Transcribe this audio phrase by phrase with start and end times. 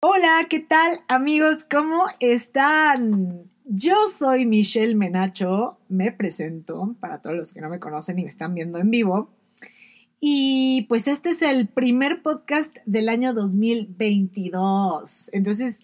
[0.00, 1.66] Hola, ¿qué tal amigos?
[1.68, 3.50] ¿Cómo están?
[3.64, 8.28] Yo soy Michelle Menacho, me presento para todos los que no me conocen y me
[8.28, 9.28] están viendo en vivo.
[10.20, 15.30] Y pues este es el primer podcast del año 2022.
[15.32, 15.82] Entonces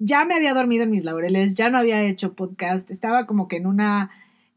[0.00, 3.58] ya me había dormido en mis laureles, ya no había hecho podcast, estaba como que
[3.58, 4.10] en una...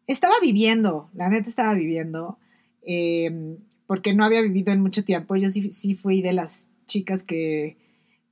[0.07, 2.39] Estaba viviendo, la neta estaba viviendo,
[2.81, 5.35] eh, porque no había vivido en mucho tiempo.
[5.35, 7.84] Yo sí, sí fui de las chicas que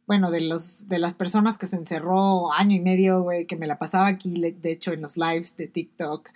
[0.05, 3.67] bueno, de, los, de las personas que se encerró año y medio, güey, que me
[3.67, 6.29] la pasaba aquí, de hecho, en los lives de TikTok,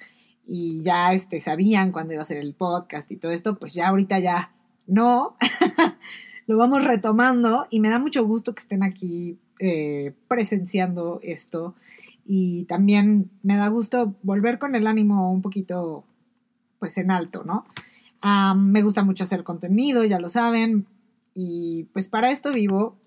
[0.47, 3.89] y ya este, sabían cuándo iba a ser el podcast y todo esto, pues ya
[3.89, 4.53] ahorita ya
[4.87, 5.35] no,
[6.47, 11.75] lo vamos retomando y me da mucho gusto que estén aquí eh, presenciando esto
[12.25, 16.05] y también me da gusto volver con el ánimo un poquito,
[16.79, 17.65] pues en alto, ¿no?
[18.55, 20.85] me gusta mucho hacer contenido, ya lo saben,
[21.33, 22.97] y pues para esto vivo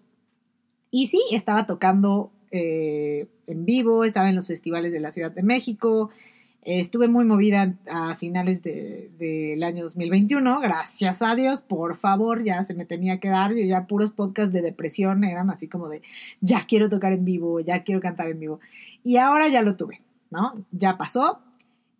[0.90, 5.42] y sí, estaba tocando eh, en vivo, estaba en los festivales de la Ciudad de
[5.42, 6.10] México,
[6.62, 12.74] estuve muy movida a finales del año 2021, gracias a Dios, por favor, ya se
[12.74, 16.02] me tenía que dar, yo ya puros podcasts de depresión eran así como de,
[16.40, 18.60] ya quiero tocar en vivo, ya quiero cantar en vivo.
[19.02, 20.64] Y ahora ya lo tuve, ¿no?
[20.70, 21.40] Ya pasó,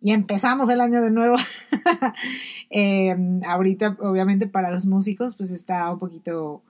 [0.01, 1.37] y empezamos el año de nuevo.
[2.73, 3.13] Eh,
[3.45, 6.61] ahorita, obviamente, para los músicos, pues está un poquito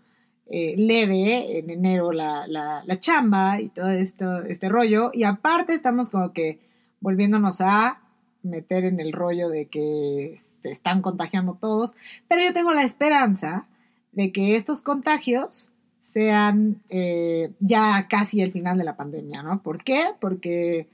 [0.53, 5.09] eh, leve en enero la, la, chamba y todo esto, este rollo.
[5.13, 6.59] Y aparte estamos como que
[6.99, 8.01] volviéndonos a
[8.43, 11.95] meter en el rollo de que se están contagiando todos.
[12.27, 13.69] Pero yo tengo la esperanza
[14.11, 15.71] de que estos contagios
[16.01, 19.63] sean eh, ya casi el final de la pandemia, ¿no?
[19.63, 20.07] ¿Por qué?
[20.19, 20.89] Porque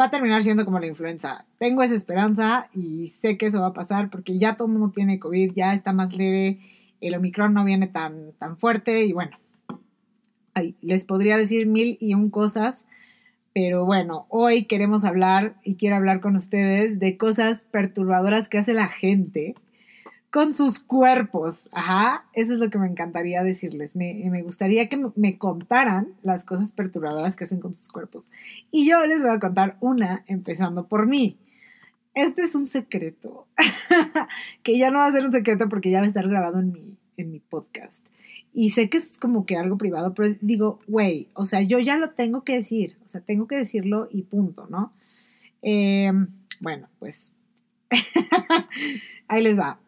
[0.00, 1.46] va a terminar siendo como la influenza.
[1.58, 4.92] Tengo esa esperanza y sé que eso va a pasar porque ya todo el mundo
[4.94, 6.60] tiene COVID, ya está más leve
[7.08, 9.36] el Omicron no viene tan, tan fuerte y bueno,
[10.80, 12.86] les podría decir mil y un cosas,
[13.52, 18.74] pero bueno, hoy queremos hablar y quiero hablar con ustedes de cosas perturbadoras que hace
[18.74, 19.54] la gente
[20.34, 21.68] con sus cuerpos.
[21.70, 23.94] Ajá, eso es lo que me encantaría decirles.
[23.94, 28.30] Me, me, gustaría que me contaran las cosas perturbadoras que hacen con sus cuerpos.
[28.72, 31.38] Y yo les voy a contar una, empezando por mí.
[32.14, 33.46] Este es un secreto,
[34.62, 36.72] que ya no va a ser un secreto porque ya va a estar grabado en
[36.72, 38.06] mi, en mi podcast.
[38.52, 41.96] Y sé que es como que algo privado, pero digo, güey, o sea, yo ya
[41.96, 44.92] lo tengo que decir, o sea, tengo que decirlo y punto, ¿no?
[45.60, 46.28] Em,
[46.60, 47.32] bueno, pues
[49.28, 49.80] ahí les va.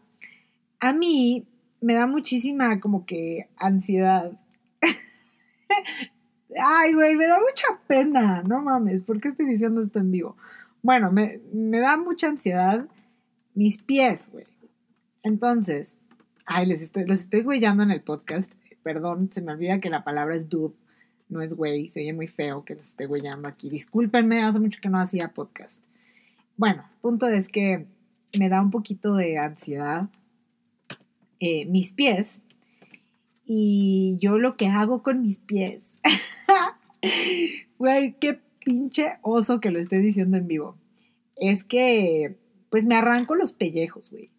[0.80, 1.46] A mí
[1.80, 4.32] me da muchísima como que ansiedad.
[6.60, 10.36] Ay, güey, me da mucha pena, no mames, ¿por qué estoy diciendo esto en vivo?
[10.86, 11.40] Bueno, me,
[11.80, 12.86] da mucha ansiedad
[13.54, 14.46] mis pies, güey.
[15.24, 15.98] Entonces,
[16.44, 18.52] ay, les estoy, los estoy güeyando en el podcast.
[18.84, 20.76] Perdón, se me olvida que la palabra es dude,
[21.28, 21.88] no es güey.
[21.88, 23.68] Se oye muy feo que los esté güeyando aquí.
[23.68, 25.82] Discúlpenme, hace mucho que no hacía podcast.
[26.56, 27.88] Bueno, punto es que
[28.38, 30.08] me da un poquito de ansiedad
[31.40, 32.42] eh, mis pies.
[33.44, 35.96] Y yo lo que hago con mis pies.
[37.78, 40.76] Güey, qué pinche oso que lo esté diciendo en vivo.
[41.36, 42.36] Es que,
[42.68, 44.32] pues me arranco los pellejos, güey.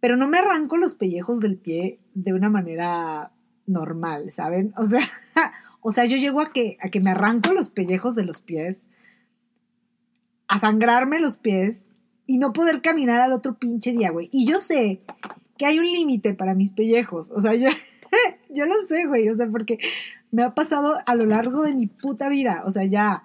[0.00, 3.32] Pero no me arranco los pellejos del pie de una manera
[3.66, 4.72] normal, ¿saben?
[4.78, 5.02] O sea,
[5.82, 8.88] o sea, yo llego a que, a que me arranco los pellejos de los pies,
[10.48, 11.84] a sangrarme los pies
[12.26, 14.30] y no poder caminar al otro pinche día, güey.
[14.32, 15.02] Y yo sé
[15.58, 17.30] que hay un límite para mis pellejos.
[17.30, 17.68] O sea, yo,
[18.48, 19.28] yo lo sé, güey.
[19.28, 19.78] O sea, porque
[20.30, 22.62] me ha pasado a lo largo de mi puta vida.
[22.64, 23.24] O sea, ya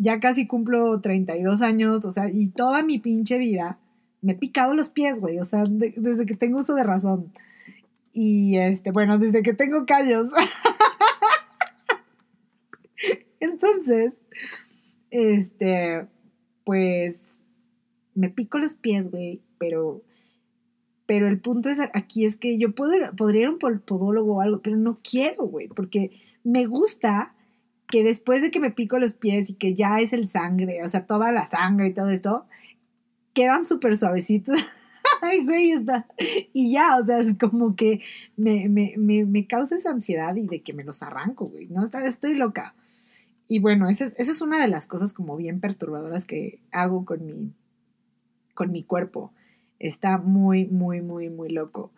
[0.00, 3.78] ya casi cumplo 32 años, o sea, y toda mi pinche vida
[4.22, 7.30] me he picado los pies, güey, o sea, desde que tengo uso de razón.
[8.12, 10.30] Y este, bueno, desde que tengo callos.
[13.40, 14.22] Entonces,
[15.10, 16.06] este,
[16.64, 17.44] pues
[18.14, 20.02] me pico los pies, güey, pero
[21.04, 24.40] pero el punto es aquí es que yo puedo, podría ir a un podólogo o
[24.40, 26.12] algo, pero no quiero, güey, porque
[26.44, 27.34] me gusta
[27.90, 30.88] que después de que me pico los pies y que ya es el sangre, o
[30.88, 32.46] sea, toda la sangre y todo esto,
[33.34, 34.58] quedan súper suavecitos.
[35.22, 36.06] Ay, güey, está.
[36.52, 38.00] Y ya, o sea, es como que
[38.36, 41.82] me, me, me, causa esa ansiedad y de que me los arranco, güey, ¿no?
[41.82, 42.74] Está, estoy loca.
[43.48, 47.04] Y bueno, esa es, esa es una de las cosas como bien perturbadoras que hago
[47.04, 47.52] con mi,
[48.54, 49.32] con mi cuerpo.
[49.78, 51.90] Está muy, muy, muy, muy loco.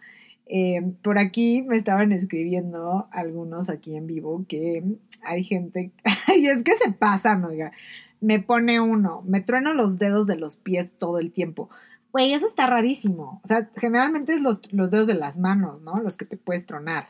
[0.47, 4.83] Eh, por aquí me estaban escribiendo algunos aquí en vivo que
[5.23, 5.93] hay gente,
[6.37, 7.73] y es que se pasan, oiga,
[8.21, 11.71] me pone uno, me trueno los dedos de los pies todo el tiempo.
[12.13, 13.41] Güey, eso está rarísimo.
[13.43, 15.99] O sea, generalmente es los, dedos de las manos, ¿no?
[15.99, 17.07] Los que te puedes tronar.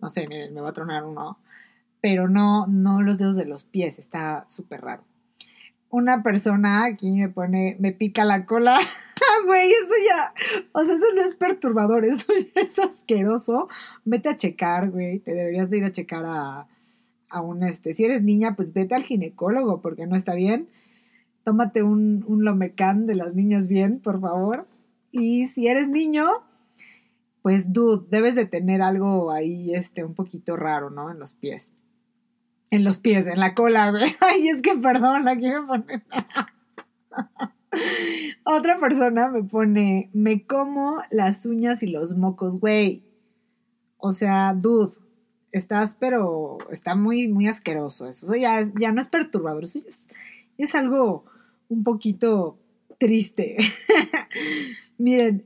[0.00, 1.38] No sé, miren, me voy a tronar uno.
[2.00, 5.04] pero no, no los dedos de los pies, está súper raro.
[5.90, 8.78] Una persona aquí me pone, me pica la cola.
[9.46, 10.32] Güey, eso ya,
[10.72, 13.68] o sea, eso no es perturbador, eso ya es asqueroso.
[14.04, 16.66] Vete a checar, güey, te deberías de ir a checar a,
[17.28, 20.68] a un, este, si eres niña, pues vete al ginecólogo porque no está bien.
[21.44, 24.66] Tómate un, un lomecán de las niñas bien, por favor.
[25.12, 26.26] Y si eres niño,
[27.42, 31.10] pues dude, debes de tener algo ahí, este, un poquito raro, ¿no?
[31.10, 31.72] En los pies.
[32.70, 34.14] En los pies, en la cola, güey.
[34.20, 36.02] Ay, es que perdón, aquí me pone.
[38.44, 43.02] Otra persona me pone, me como las uñas y los mocos, güey.
[43.96, 44.92] O sea, dude,
[45.52, 48.26] estás, pero está muy, muy asqueroso eso.
[48.26, 50.08] Eso ya, ya no es perturbador, eso es,
[50.58, 51.24] es algo
[51.68, 52.58] un poquito
[52.98, 53.56] triste.
[54.98, 55.44] Miren,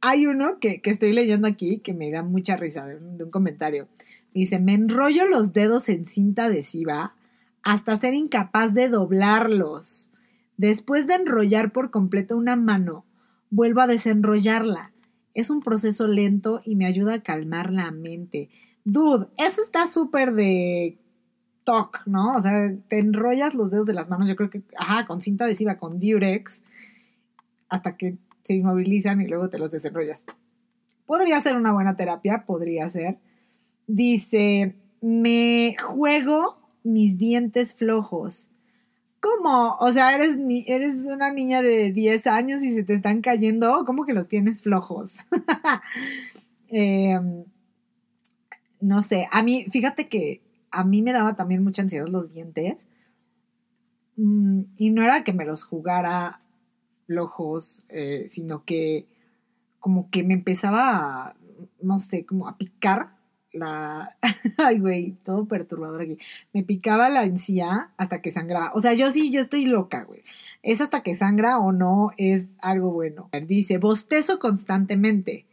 [0.00, 3.88] hay uno que, estoy leyendo aquí que me da mucha risa de un, comentario.
[4.34, 7.14] Dice, me enrollo los dedos en cinta adhesiva
[7.62, 10.10] hasta ser incapaz de doblarlos.
[10.56, 13.04] Después de enrollar por completo una mano,
[13.50, 14.92] vuelvo a desenrollarla.
[15.34, 18.50] Es un proceso lento y me ayuda a calmar la mente.
[18.84, 20.98] Dude, eso está súper de
[21.64, 22.34] talk, ¿no?
[22.34, 25.44] O sea, te enrollas los dedos de las manos, yo creo que, ajá, con cinta
[25.44, 26.62] adhesiva, con Durex,
[27.68, 30.24] hasta que se inmovilizan y luego te los desenrollas.
[31.06, 33.18] Podría ser una buena terapia, podría ser.
[33.86, 38.48] Dice, me juego mis dientes flojos.
[39.20, 39.76] ¿Cómo?
[39.78, 40.36] O sea, eres,
[40.66, 43.84] eres una niña de 10 años y se te están cayendo.
[43.86, 45.18] ¿Cómo que los tienes flojos?
[46.74, 47.44] Em,
[48.80, 50.40] no sé, a mí, fíjate que
[50.70, 52.88] a mí me daba también mucha ansiedad los dientes.
[54.16, 56.40] Mm, y no era que me los jugara
[57.06, 59.06] flojos, eh, sino que
[59.80, 61.36] como que me empezaba, a,
[61.82, 63.10] no sé, como a picar
[63.52, 64.16] la...
[64.56, 66.18] Ay, güey, todo perturbador aquí.
[66.52, 68.72] Me picaba la encía hasta que sangraba.
[68.74, 70.22] O sea, yo sí, yo estoy loca, güey.
[70.62, 73.28] Es hasta que sangra o no es algo bueno.
[73.46, 75.46] Dice, bostezo constantemente.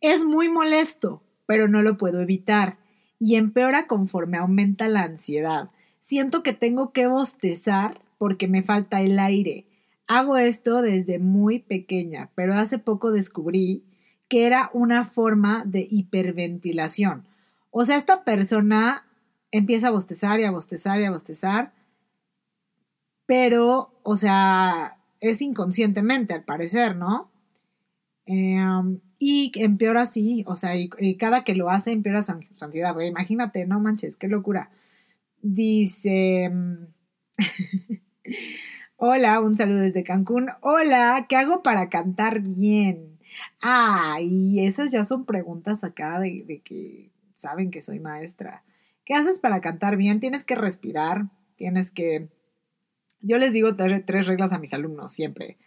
[0.00, 2.78] Es muy molesto, pero no lo puedo evitar.
[3.18, 5.70] Y empeora conforme aumenta la ansiedad.
[6.00, 9.66] Siento que tengo que bostezar porque me falta el aire.
[10.08, 13.82] Hago esto desde muy pequeña, pero hace poco descubrí
[14.28, 17.26] que era una forma de hiperventilación.
[17.78, 19.04] O sea, esta persona
[19.50, 21.74] empieza a bostezar y a bostezar y a bostezar,
[23.26, 27.30] pero, o sea, es inconscientemente al parecer, ¿no?
[28.24, 30.88] Em, y empeora así, o sea, y,
[31.18, 34.70] cada que lo hace empeora su, ansiedad, Imagínate, no manches, qué locura.
[35.42, 36.50] Dice...
[38.96, 40.48] Hola, un saludo desde Cancún.
[40.62, 43.18] Hola, ¿qué hago para cantar bien?
[43.60, 48.64] Ah, y esas ya son preguntas acá de, que saben que soy maestra.
[49.04, 50.18] ¿Qué haces para cantar bien?
[50.18, 52.28] Tienes que respirar, tienes que...
[53.20, 55.58] Yo les digo tres reglas a mis alumnos siempre.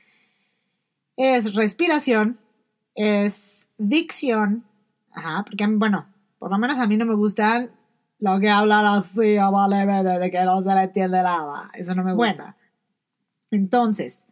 [1.16, 2.40] Es respiración,
[2.96, 4.66] es dicción,
[5.12, 6.08] ajá, porque bueno,
[6.38, 7.70] por lo menos a mí no me gusta
[8.20, 9.86] lo que hablan así, vale,
[10.20, 11.72] de que no se le entiende nada.
[11.74, 12.58] Eso no me gusta.
[13.52, 14.26] Entonces,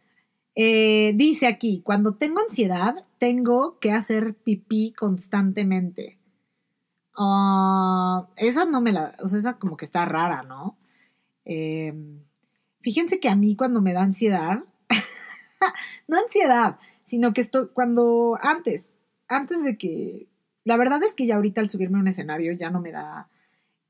[0.54, 6.17] eh, dice aquí, cuando tengo ansiedad, tengo que hacer pipí constantemente.
[7.20, 10.78] Ah, esa no me la, o sea, esa como que está rara, ¿no?
[11.44, 12.22] Em,
[12.80, 14.64] fíjense que a mí cuando me da ansiedad,
[16.08, 18.92] no ansiedad, sino que estoy, cuando antes,
[19.28, 20.28] antes de que,
[20.64, 23.28] la verdad es que ya ahorita al subirme a un escenario ya no me da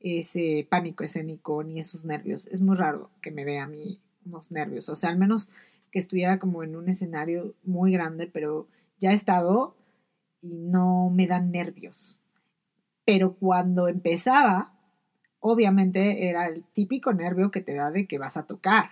[0.01, 2.47] ese pánico escénico ni esos nervios.
[2.49, 5.51] Es muy raro que me dé a mí unos nervios, o sea, al menos
[5.93, 9.77] que estuviera como en un escenario muy grande, pero ya he estado
[10.41, 12.21] y no me dan nervios.
[13.09, 14.75] Pero cuando empezaba,
[15.41, 18.91] obviamente era el típico nervio que te da de que vas a tocar.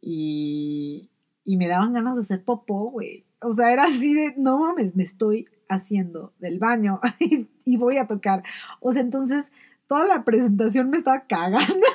[0.00, 1.10] Y,
[1.44, 3.26] y me daban ganas de hacer popó, güey.
[3.42, 7.02] O sea, era así de, no mames, me estoy haciendo del baño
[7.66, 8.42] y voy a tocar.
[8.80, 9.52] O sea, entonces
[9.88, 11.66] toda la presentación me estaba cagando.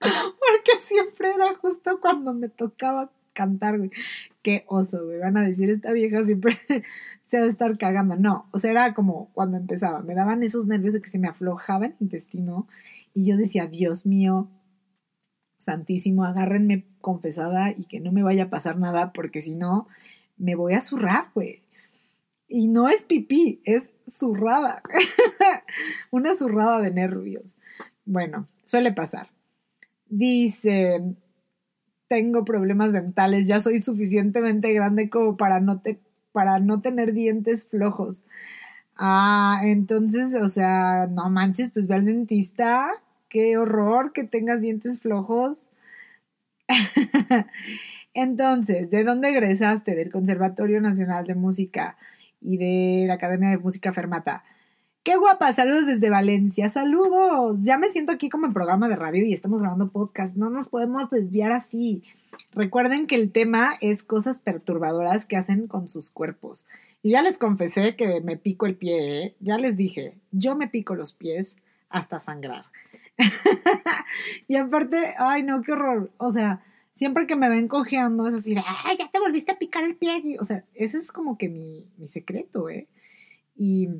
[0.00, 3.90] Porque siempre era justo cuando me tocaba cantar, güey.
[4.42, 5.18] Qué oso, güey.
[5.18, 6.56] Van a decir, esta vieja siempre
[7.24, 8.16] se ha de estar cagando.
[8.16, 10.02] No, o sea, era como cuando empezaba.
[10.02, 12.66] Me daban esos nervios de que se me aflojaba el intestino.
[13.12, 14.48] Y yo decía, Dios mío,
[15.58, 19.88] santísimo, agárrenme confesada y que no me vaya a pasar nada, porque si no,
[20.36, 21.62] me voy a zurrar, güey.
[22.48, 24.82] Y no es pipí, es zurrada.
[26.10, 27.56] Una zurrada de nervios.
[28.04, 29.28] Bueno, suele pasar.
[30.08, 31.16] Dice,
[32.08, 35.82] tengo problemas dentales, ya soy suficientemente grande como para no,
[36.32, 38.24] para no tener dientes flojos.
[38.96, 42.90] Ah, entonces, o sea, no manches, pues ve al dentista.
[43.28, 45.70] Qué horror que tengas dientes flojos.
[48.14, 49.94] entonces, ¿de dónde egresaste?
[49.94, 51.96] Del Conservatorio Nacional de Música
[52.40, 54.44] y de la Academia de Música Fermata.
[55.04, 57.62] Qué guapa, saludos desde Valencia, saludos.
[57.62, 60.68] Ya me siento aquí como en programa de radio y estamos grabando podcast, no nos
[60.68, 62.02] podemos desviar así.
[62.52, 66.64] Recuerden que el tema es cosas perturbadoras que hacen con sus cuerpos.
[67.02, 69.36] Y ya les confesé que me pico el pie, ¿eh?
[69.40, 71.58] ya les dije, yo me pico los pies
[71.90, 72.64] hasta sangrar.
[74.48, 76.12] y aparte, ay no, qué horror.
[76.16, 79.58] O sea, siempre que me ven cojeando es así de, ay, ya te volviste a
[79.58, 80.38] picar el pie.
[80.40, 82.88] o sea, ese es como que mi, mi secreto, ¿eh?
[83.54, 83.90] Y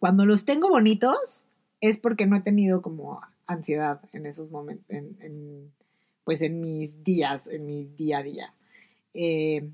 [0.00, 1.46] cuando los tengo bonitos
[1.80, 5.72] es porque no he tenido como ansiedad en esos momentos, en,
[6.24, 8.54] pues en mis días, en mi día a día.
[9.14, 9.68] Eh,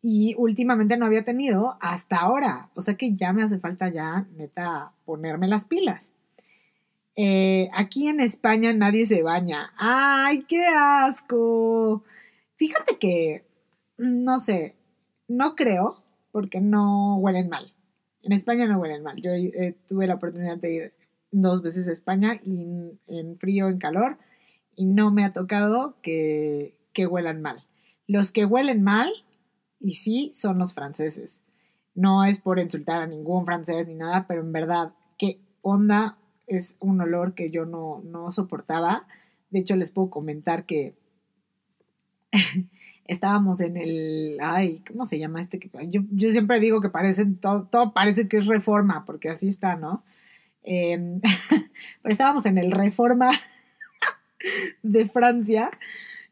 [0.00, 2.70] y últimamente no había tenido hasta ahora.
[2.74, 6.12] O sea que ya me hace falta ya, neta, ponerme las pilas.
[7.14, 9.72] Eh, aquí en España nadie se baña.
[9.76, 12.02] ¡Ay, qué asco!
[12.56, 13.44] Fíjate que,
[13.98, 14.74] no sé,
[15.28, 16.02] no creo
[16.32, 17.75] porque no huelen mal.
[18.26, 19.22] En España no huelen mal.
[19.22, 20.94] Yo eh, tuve la oportunidad de ir
[21.30, 22.66] dos veces a España y
[23.06, 24.18] en frío, en calor,
[24.74, 27.64] y no me ha tocado que, que huelan mal.
[28.08, 29.12] Los que huelen mal,
[29.78, 31.42] y sí, son los franceses.
[31.94, 36.18] No es por insultar a ningún francés ni nada, pero en verdad, qué onda
[36.48, 39.06] es un olor que yo no, no soportaba.
[39.50, 40.96] De hecho, les puedo comentar que
[43.08, 45.58] estábamos en el, ay, ¿cómo se llama este?
[45.88, 49.76] Yo, yo siempre digo que parecen, todo, todo parece que es reforma, porque así está,
[49.76, 50.04] ¿no?
[50.62, 51.20] Em,
[52.02, 53.30] pero estábamos en el reforma
[54.82, 55.70] de Francia,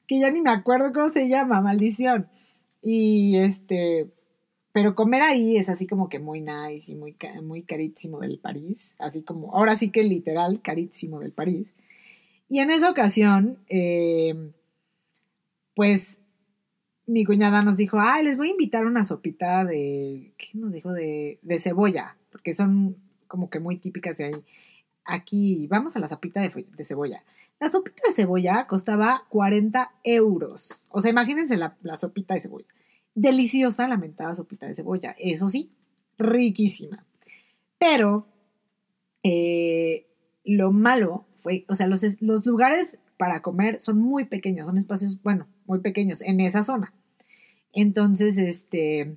[0.06, 2.28] que ya ni me acuerdo cómo se llama, maldición.
[2.82, 4.10] Y este,
[4.72, 8.96] pero comer ahí es así como que muy nice y muy, muy carísimo del París,
[8.98, 11.72] así como, ahora sí que literal, carísimo del París.
[12.50, 14.52] Y en esa ocasión, em,
[15.74, 16.18] pues
[17.06, 20.92] mi cuñada nos dijo, ay, les voy a invitar una sopita de, ¿qué nos dijo?
[20.92, 22.96] De, de cebolla, porque son
[23.26, 24.44] como que muy típicas de ahí.
[25.04, 27.22] Aquí, vamos a la sopita de, cebolla.
[27.60, 30.86] La sopita de cebolla costaba 40 euros.
[30.90, 32.66] O sea, imagínense la, la sopita de cebolla.
[33.14, 35.14] Deliciosa la mentada sopita de cebolla.
[35.18, 35.70] Eso sí,
[36.18, 37.04] riquísima.
[37.78, 38.26] Pero
[39.22, 40.06] eh,
[40.44, 45.20] lo malo fue, o sea, los, los lugares para comer son muy pequeños, son espacios,
[45.22, 46.92] bueno, muy pequeños en esa zona.
[47.72, 49.16] Entonces, este,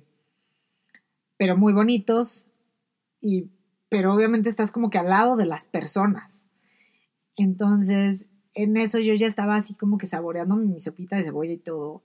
[1.36, 2.46] pero muy bonitos
[3.20, 3.48] y,
[3.88, 6.46] pero obviamente estás como que al lado de las personas.
[7.36, 11.58] Entonces, en eso yo ya estaba así como que saboreando mi sopita de cebolla y
[11.58, 12.02] todo.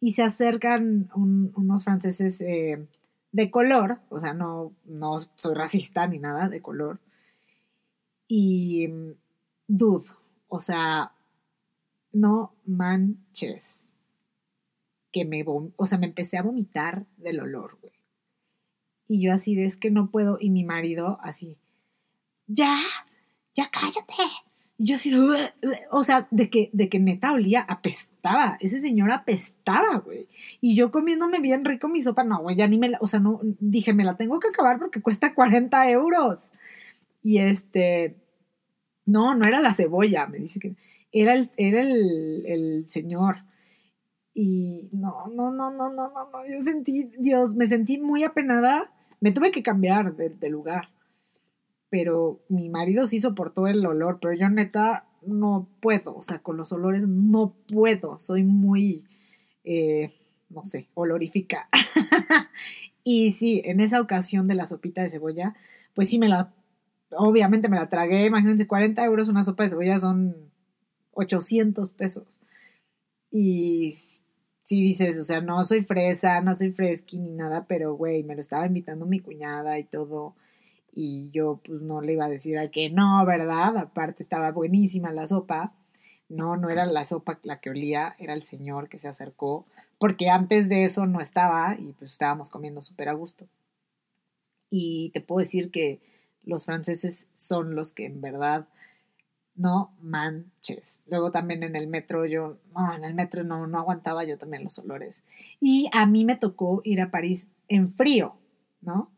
[0.00, 2.86] Y se acercan unos franceses eh,
[3.32, 7.00] de color, o sea, no, no soy racista ni nada, de color.
[8.28, 8.88] Y,
[9.66, 10.10] dude,
[10.48, 11.12] o sea,
[12.12, 13.83] no manches.
[15.14, 17.94] Que me, o sea, me empecé a vomitar del olor, güey.
[19.06, 21.56] Y yo así de, es que no puedo, y mi marido así,
[22.48, 22.76] ya,
[23.54, 24.24] ya cállate.
[24.76, 25.14] Y yo así,
[25.92, 30.26] o sea, de que, de que neta olía, apestaba, ese señor apestaba, güey.
[30.60, 33.20] Y yo comiéndome bien rico mi sopa, no, güey, ya ni me la, o sea,
[33.20, 36.52] no, dije, me la tengo que acabar porque cuesta 40 euros.
[37.22, 38.16] Y este,
[39.06, 40.74] no, no era la cebolla, me dice que
[41.14, 43.44] era el, era el, Señor.
[44.34, 48.92] Y no, no, no, no, no, no, no, yo sentí, Dios, me sentí muy apenada.
[49.20, 50.90] Me tuve que cambiar de, lugar.
[51.88, 56.56] Pero mi marido sí soportó el olor, pero yo neta no puedo, o sea, con
[56.56, 59.04] los olores no puedo, soy muy,
[59.62, 60.12] eh,
[60.50, 61.68] no sé, olorífica.
[63.04, 65.54] y sí, en esa ocasión de la sopita de cebolla,
[65.94, 66.52] pues sí me la,
[67.10, 70.50] obviamente me la tragué, imagínense, 40 euros una sopa de cebolla son
[71.12, 72.40] 800 pesos.
[73.30, 73.94] Y
[74.64, 78.34] si dices, o sea, no soy fresa, no soy fresqui ni nada, pero güey, me
[78.34, 80.34] lo estaba invitando mi cuñada y todo.
[80.94, 83.76] Y yo pues no le iba a decir a que no, ¿verdad?
[83.76, 85.74] Aparte estaba buenísima la sopa.
[86.30, 89.66] No, no era la sopa la que olía, era el señor que se acercó,
[89.98, 93.46] porque antes de eso no estaba y pues estábamos comiendo súper a gusto.
[94.70, 96.00] Y te puedo decir que
[96.42, 98.66] los franceses son los que en verdad
[99.56, 101.02] no manches.
[101.06, 104.64] Luego también en el metro, yo, no, en el metro no, no aguantaba yo también
[104.64, 105.24] los olores.
[105.60, 108.36] Y a mí me tocó ir a París en frío,
[108.80, 109.10] ¿no?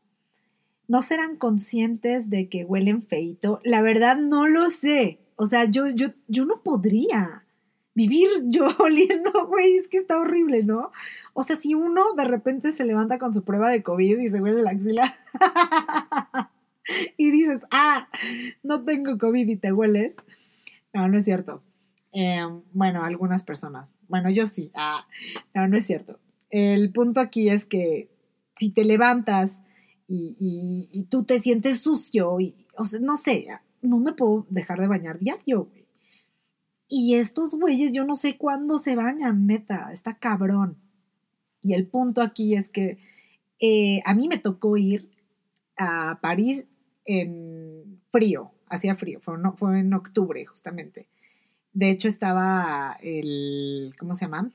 [0.89, 3.61] ¿No serán conscientes de que huelen feito?
[3.65, 5.19] La verdad no lo sé.
[5.37, 7.45] O sea, yo, yo, yo no podría
[7.95, 10.93] vivir yo oliendo, güey, es que está horrible, ¿no?
[11.33, 14.41] O sea, si uno de repente se levanta con su prueba de COVID y se
[14.41, 15.17] huele la axila,
[17.17, 18.09] y dices, ah,
[18.63, 20.17] no tengo COVID y te hueles.
[20.93, 21.63] No, no es cierto.
[22.13, 23.93] Em, bueno, algunas personas.
[24.09, 24.71] Bueno, yo sí.
[24.75, 25.07] Ah,
[25.55, 26.19] no, no es cierto.
[26.51, 28.09] El punto aquí es que
[28.57, 29.63] si te levantas
[30.09, 33.49] y, tú te sientes sucio y, o sea, no sé,
[33.83, 35.87] no me puedo dejar de bañar diario, güey.
[36.89, 40.77] Y estos güeyes, yo no sé cuándo se bañan, neta, está cabrón.
[41.63, 42.99] Y el punto aquí es que
[43.59, 45.11] eh, a mí me tocó ir
[45.77, 46.65] a París
[47.07, 51.07] en frío, hacía frío, fue, fue en octubre justamente.
[51.73, 54.51] De hecho estaba el, ¿cómo se llama?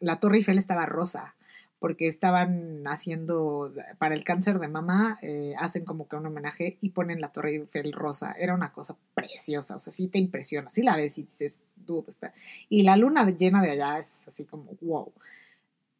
[0.00, 1.34] La Torre Eiffel estaba rosa
[1.78, 6.90] porque estaban haciendo, para el cáncer de mama, eh, hacen como que un homenaje y
[6.90, 8.32] ponen la Torre Eiffel rosa.
[8.32, 11.62] Era una cosa preciosa, o sea, sí te impresiona, sí la ves y dices,
[12.08, 12.32] está.
[12.68, 15.12] Y la luna llena de allá es así como, wow.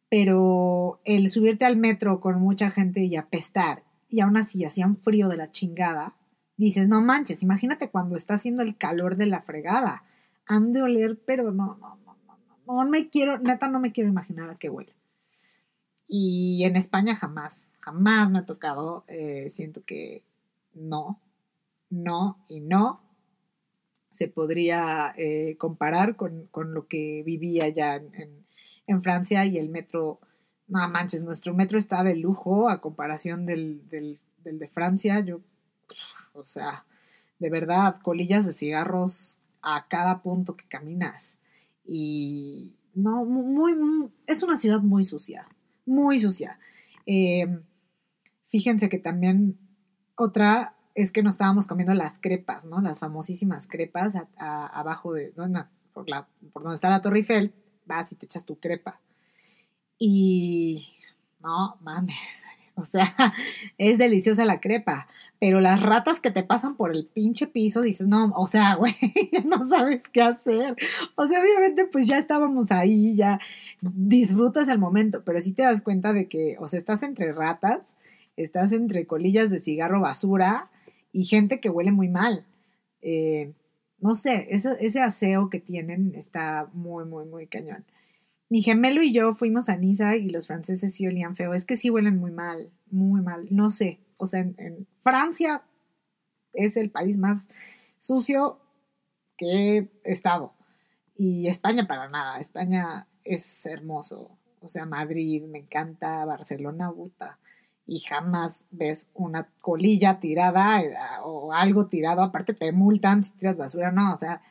[0.09, 5.27] Pero el subirte al metro con mucha gente y apestar, y aún así hacían frío
[5.29, 6.15] de la chingada,
[6.55, 10.03] dices, no manches, imagínate cuando está haciendo el calor de la fregada.
[10.47, 12.15] Han de oler, pero no, no, no,
[12.65, 14.93] no, no, me quiero, neta, no me quiero imaginar a qué huele.
[16.07, 19.03] Y en España jamás, jamás me ha tocado.
[19.07, 20.23] Eh, siento que
[20.73, 21.19] no,
[21.89, 23.01] no y no
[24.09, 30.19] se podría eh, comparar con, lo que vivía ya en, Francia y el metro,
[30.67, 35.19] no manches, nuestro metro está de lujo a comparación del, del, de Francia.
[35.21, 35.41] Yo,
[36.33, 36.85] o sea,
[37.39, 41.39] de verdad, colillas de cigarros a cada punto que caminas.
[41.85, 43.75] Y no, muy
[44.25, 45.47] es una ciudad muy sucia
[45.87, 46.59] muy sucia.
[47.05, 47.63] Em,
[48.49, 49.57] fíjense que también
[50.15, 52.81] otra es que nos estábamos comiendo las crepas, ¿no?
[52.81, 55.33] Las famosísimas crepas abajo de,
[55.93, 57.53] por, la, por donde está la Torre Eiffel,
[57.85, 58.99] vas y te echas tu crepa.
[59.99, 60.87] Y
[61.41, 62.15] no, mames,
[62.75, 63.33] o sea,
[63.77, 65.07] es deliciosa la crepa,
[65.39, 68.93] pero las ratas que te pasan por el pinche piso, dices, no, o sea, güey,
[69.31, 70.75] ya no sabes qué hacer.
[71.15, 73.39] O sea, obviamente, pues ya estábamos ahí, ya
[73.81, 77.97] disfrutas el momento, pero sí te das cuenta de que, o sea, estás entre ratas,
[78.35, 80.69] estás entre colillas de cigarro basura
[81.11, 82.45] y gente que huele muy mal.
[83.01, 83.53] Eh,
[83.99, 87.85] no sé, ese, ese aseo que tienen está muy, muy, muy cañón.
[88.49, 91.53] Mi gemelo y yo fuimos a Niza y los franceses sí olían feo.
[91.53, 93.47] Es que sí huelen muy mal, muy mal.
[93.51, 95.63] No sé, o sea, en, Francia
[96.53, 97.49] es el país más
[97.99, 98.59] sucio
[99.37, 100.53] que he estado.
[101.17, 102.39] Y España para nada.
[102.39, 104.37] España es hermoso.
[104.61, 107.39] O sea, Madrid me encanta, Barcelona, puta.
[107.85, 112.21] Y jamás ves una colilla tirada eh, o algo tirado.
[112.21, 113.91] Aparte te multan si tiras basura.
[113.91, 114.41] No, o sea,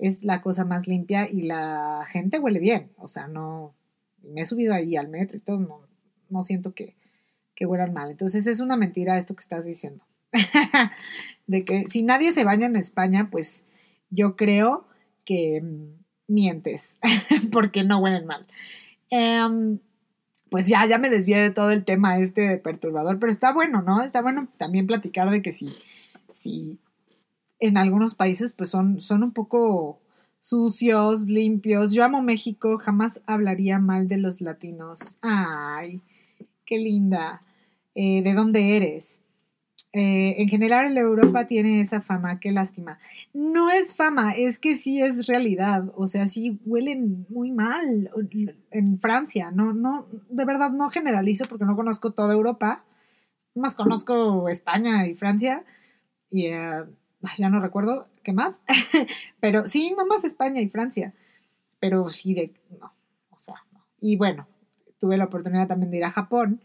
[0.00, 2.90] es la cosa más limpia y la gente huele bien.
[2.96, 3.74] O sea, no.
[4.22, 5.60] Me he subido ahí al metro y todo.
[5.60, 5.82] No,
[6.30, 6.96] no siento que,
[7.54, 8.10] que huelan mal.
[8.10, 10.04] Entonces es una mentira esto que estás diciendo.
[11.46, 13.66] de que si nadie se baña en España, pues
[14.10, 14.86] yo creo
[15.24, 16.98] que mm, mientes,
[17.52, 18.46] porque no huelen mal.
[19.10, 19.78] Em,
[20.48, 24.02] pues ya, ya me desvié de todo el tema este perturbador, pero está bueno, ¿no?
[24.02, 25.72] Está bueno también platicar de que si,
[26.32, 26.78] si
[27.60, 30.00] en algunos países pues son, son un poco
[30.40, 31.92] sucios, limpios.
[31.92, 35.18] Yo amo México, jamás hablaría mal de los latinos.
[35.22, 36.00] Ay,
[36.64, 37.42] qué linda.
[37.94, 39.22] Eh, de dónde eres.
[39.92, 42.98] Eh, en general, Europa tiene esa fama, qué lástima.
[43.34, 45.92] No es fama, es que sí es realidad.
[45.96, 48.10] O sea, sí huelen muy mal
[48.70, 49.50] en Francia.
[49.50, 52.84] No, no, de verdad no generalizo porque no conozco toda Europa.
[53.54, 55.64] Más conozco España y Francia.
[56.30, 56.84] Y eh,
[57.36, 58.62] ya no recuerdo qué más.
[59.40, 61.14] Pero sí, nomás España y Francia.
[61.78, 62.52] Pero sí de.
[62.80, 62.92] No,
[63.30, 63.84] o sea, no.
[64.00, 64.46] Y bueno,
[64.98, 66.60] tuve la oportunidad también de ir a Japón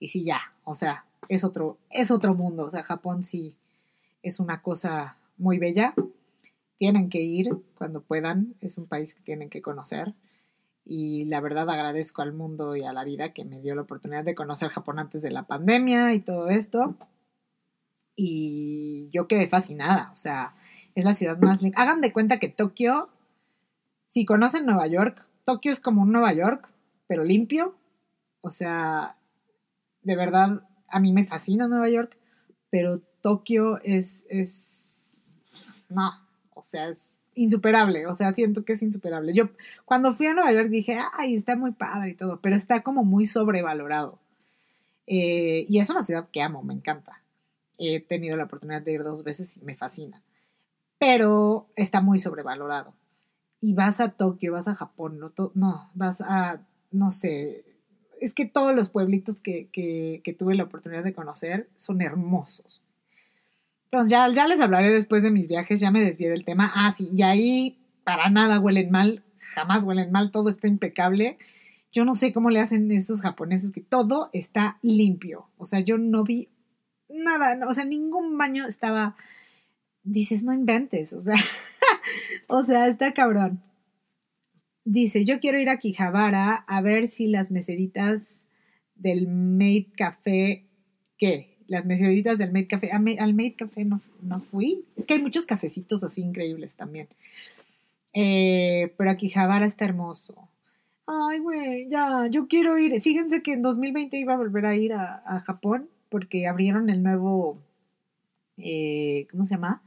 [0.00, 2.64] y sí, ya, o sea, es otro, es otro mundo.
[2.64, 3.54] O sea, Japón sí
[4.22, 5.94] es una cosa muy bella.
[6.76, 8.54] Tienen que ir cuando puedan.
[8.60, 10.14] Es un país que tienen que conocer.
[10.86, 14.24] Y la verdad agradezco al mundo y a la vida que me dio la oportunidad
[14.24, 16.96] de conocer Japón antes de la pandemia y todo esto.
[18.22, 20.10] Y yo quedé fascinada.
[20.12, 20.54] O sea,
[20.94, 21.62] es la ciudad más.
[21.74, 23.08] Hagan de cuenta que Tokio,
[24.08, 26.70] si conocen Nueva York, Tokio es como un Nueva York,
[27.06, 27.74] pero limpio.
[28.42, 29.16] O sea,
[30.02, 32.18] de verdad, a mí me fascina Nueva York,
[32.68, 35.34] pero Tokio es, es,
[35.88, 36.12] no,
[36.52, 39.32] o sea, es insuperable, o sea, siento que es insuperable.
[39.32, 39.48] Yo
[39.86, 43.02] cuando fui a Nueva York dije, ay, está muy padre y todo, pero está como
[43.02, 44.18] muy sobrevalorado.
[45.06, 47.19] Eh, y es una ciudad que amo, me encanta.
[47.82, 50.22] He tenido la oportunidad de ir dos veces y me fascina,
[50.98, 52.94] pero está muy sobrevalorado.
[53.62, 57.64] Y vas a Tokio, vas a Japón, no, no vas a, no sé,
[58.20, 59.68] es que todos los pueblitos que,
[60.38, 62.82] tuve la oportunidad de conocer son hermosos.
[63.86, 66.70] Entonces ya, ya les hablaré después de mis viajes, ya me desvié del tema.
[66.74, 71.38] Ah, sí, y ahí para nada huelen mal, jamás huelen mal, todo está impecable.
[71.92, 75.48] Yo no sé cómo le hacen esos japoneses que todo está limpio.
[75.56, 76.48] O sea, yo no vi
[77.12, 79.16] nada, o sea, ningún baño estaba,
[80.02, 81.36] dices, no inventes, o sea,
[82.48, 83.62] o sea, está cabrón.
[84.84, 88.44] Dice, yo quiero ir a Quijabara a ver si las meseritas
[88.94, 90.66] del Made Café,
[91.18, 91.58] ¿qué?
[91.66, 95.46] Las meseritas del Made Café, al Made Café no, no, fui, es que hay muchos
[95.46, 97.08] cafecitos así increíbles también.
[98.12, 100.48] Eh, pero Quijabara está hermoso.
[101.06, 103.00] Ay, güey, ya, yo quiero ir.
[103.00, 107.62] Fíjense que en 2020 iba a volver a ir a Japón porque abrieron el nuevo,
[108.58, 109.82] eh, ¿cómo se llama?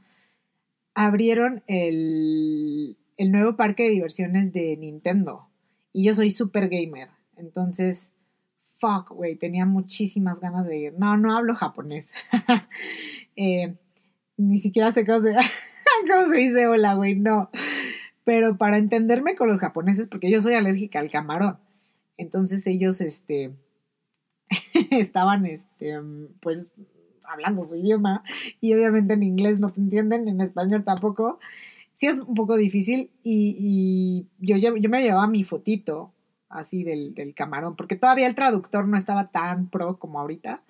[0.94, 5.48] Abrieron el, el nuevo parque de diversiones de Nintendo.
[5.92, 7.08] Y yo soy super gamer.
[7.36, 8.12] Entonces,
[8.78, 10.94] fuck, güey, tenía muchísimas ganas de ir.
[10.98, 12.12] No, no hablo japonés.
[13.36, 13.74] Eh,
[14.36, 15.32] ni siquiera sé cómo se,
[16.08, 17.50] cómo se dice hola, güey, no.
[18.22, 21.58] Pero para entenderme con los japoneses, porque yo soy alérgica al camarón.
[22.16, 23.56] Entonces ellos, este,
[24.90, 25.98] estaban, este,
[26.40, 26.72] pues,
[27.26, 28.22] hablando su idioma
[28.60, 31.38] y obviamente en inglés no te entienden, en español tampoco.
[31.94, 36.12] Sí es un poco difícil y, yo, yo, me llevaba mi fotito
[36.48, 40.62] así del, camarón, porque todavía el traductor no estaba tan pro como ahorita.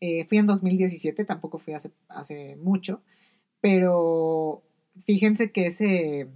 [0.00, 3.00] Eh, fui en 2017, tampoco fui hace, hace mucho,
[3.60, 4.62] pero
[5.06, 6.28] fíjense que ese,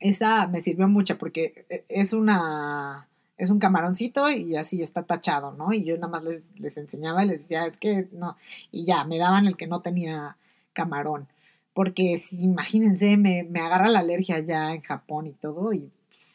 [0.00, 5.52] esa me sirvió mucho porque e, es una es un camaroncito y así está tachado,
[5.52, 5.72] ¿no?
[5.72, 8.36] Y yo nada más les, les enseñaba y les decía, es que no,
[8.70, 10.36] y ya, me daban el que no tenía
[10.72, 11.26] camarón.
[11.72, 15.90] Porque imagínense, me, me agarra la alergia ya en Japón y todo, y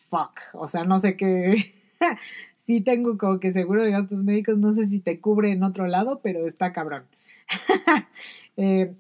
[0.10, 1.74] fuck, o sea, no sé qué,
[2.58, 5.88] sí tengo como que seguro de gastos médicos, no sé si te cubre en otro
[5.88, 7.06] lado, pero está cabrón.
[8.58, 8.94] eh,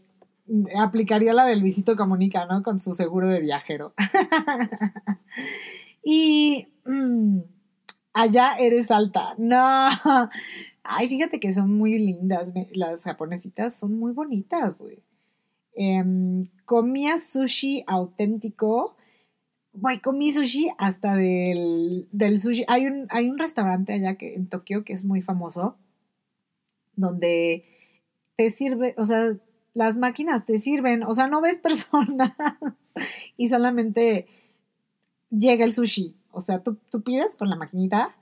[0.78, 2.64] aplicaría la del visito Comunica, ¿no?
[2.64, 3.94] Con su seguro de viajero.
[6.04, 6.68] y...
[6.86, 7.40] Mm,
[8.14, 9.36] allá eres alta.
[9.38, 9.90] No.
[10.84, 12.52] Ay, fíjate que son muy lindas.
[12.72, 15.04] Las japonesitas son muy bonitas, güey.
[15.76, 18.96] Em, comía sushi auténtico.
[19.74, 22.66] Güey, comí sushi hasta del, del sushi.
[22.68, 25.78] Hay un, hay un restaurante allá que, en Tokio que es muy famoso,
[26.96, 27.66] donde
[28.36, 29.38] te sirve, o sea,
[29.74, 32.34] las máquinas te sirven, o sea, no ves personas
[33.38, 34.28] y solamente
[35.30, 36.19] llega el sushi.
[36.32, 38.16] O sea, tú, pides con la maquinita,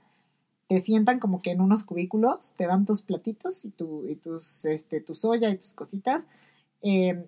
[0.66, 4.64] te sientan como que en unos cubículos, te dan tus platitos y, tu, y tus,
[4.64, 6.26] este, tu soya y tus cositas.
[6.82, 7.24] Em,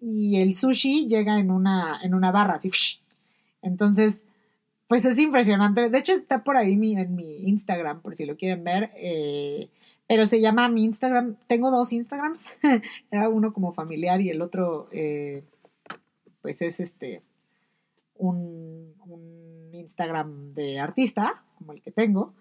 [0.00, 2.70] y el sushi llega en una, en una barra, así.
[3.62, 4.24] Entonces,
[4.88, 5.88] pues es impresionante.
[5.88, 8.90] De hecho, está por ahí en mi Instagram, por si lo quieren ver.
[8.96, 9.70] Eh,
[10.06, 11.36] pero se llama mi Instagram.
[11.46, 12.58] Tengo dos Instagrams.
[13.10, 15.44] Era uno como familiar y el otro, eh,
[16.42, 17.22] pues es este,
[18.16, 18.92] un
[19.82, 22.34] Instagram de artista, como el que tengo.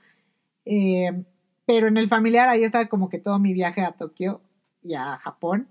[0.65, 1.23] Eh,
[1.65, 4.41] pero en el familiar ahí está como que todo mi viaje a Tokio
[4.83, 5.67] y a Japón.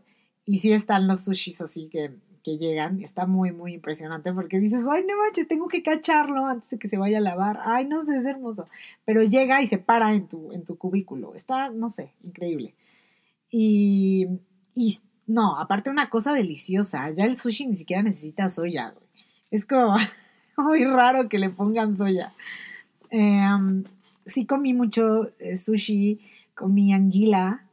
[0.47, 3.03] Y sí están los sushis así que, que llegan.
[3.03, 6.89] Está muy, muy impresionante porque dices, ay, no manches, tengo que cacharlo antes de que
[6.89, 7.61] se vaya a lavar.
[7.65, 8.67] Ay, no sé, es hermoso.
[9.05, 11.35] Pero llega y se para en tu, en tu cubículo.
[11.35, 12.75] Está, no sé, increíble.
[13.51, 14.29] Y,
[14.75, 17.11] y no, aparte una cosa deliciosa.
[17.11, 18.95] Ya el sushi ni siquiera necesita soya,
[19.51, 19.97] Es como,
[20.65, 22.33] muy raro que le pongan soya.
[23.11, 23.85] Em,
[24.27, 26.21] sí comí mucho eh, sushi,
[26.55, 27.65] comí anguila.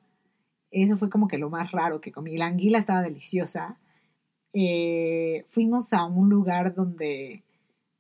[0.72, 2.38] Eso fue como que lo más raro que comí.
[2.38, 3.78] La anguila estaba deliciosa.
[4.54, 7.44] Eh, fuimos a un lugar donde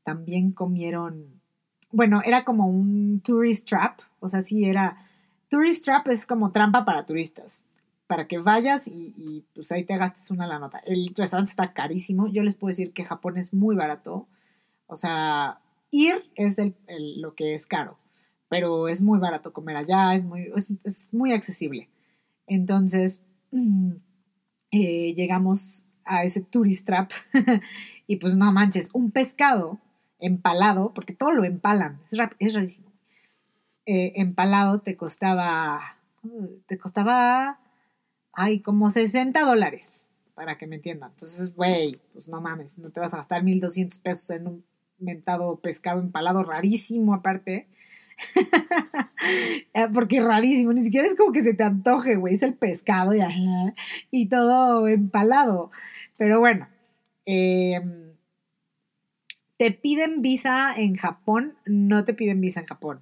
[0.03, 1.41] también comieron,
[1.91, 4.97] bueno, era como un tourist trap, o sea, sí era,
[5.49, 7.65] tourist trap es como trampa para turistas,
[8.07, 10.79] para que vayas y, y pues ahí te gastes una la nota.
[10.79, 14.27] El restaurante está carísimo, yo les puedo decir que Japón es muy barato,
[14.87, 16.57] o sea, ir es
[17.17, 17.97] lo que es caro,
[18.49, 20.51] pero es muy barato comer allá, es muy,
[20.83, 21.89] es, muy accesible.
[22.47, 23.23] Entonces,
[24.71, 27.11] eh, llegamos a ese tourist trap
[28.07, 29.79] y pues no manches, un pescado
[30.19, 32.87] empalado, porque todo lo empalan, es, es rarísimo.
[33.85, 35.97] Eh, empalado te costaba,
[36.65, 37.59] te costaba,
[38.33, 41.11] ay, como 60 dólares, para que me entiendan.
[41.11, 44.65] Entonces, güey, pues no mames, no te vas a gastar 1200 pesos en un
[44.99, 47.67] mentado pescado empalado rarísimo aparte.
[49.73, 53.13] Eh, porque rarísimo, ni siquiera es como que se te antoje, güey, es el pescado
[53.13, 53.21] y,
[54.11, 55.71] y todo empalado.
[56.17, 56.67] Pero bueno,
[57.25, 58.11] em,
[59.57, 63.01] te piden visa en Japón, no te piden visa en Japón.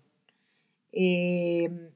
[0.91, 1.89] Em,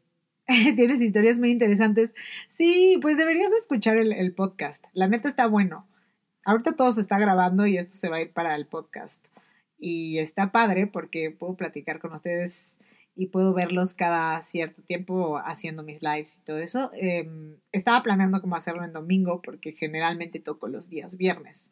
[0.75, 2.13] Tienes historias muy interesantes.
[2.47, 4.85] Sí, pues deberías escuchar el, el, podcast.
[4.93, 5.87] La neta está bueno.
[6.43, 9.23] Ahorita todo se está grabando y esto se va a ir para el podcast.
[9.79, 12.77] Y está padre porque puedo platicar con ustedes
[13.15, 16.89] y puedo verlos cada cierto tiempo haciendo mis lives y todo eso.
[16.93, 21.71] Em, estaba planeando cómo hacerlo en domingo porque generalmente toco los días viernes.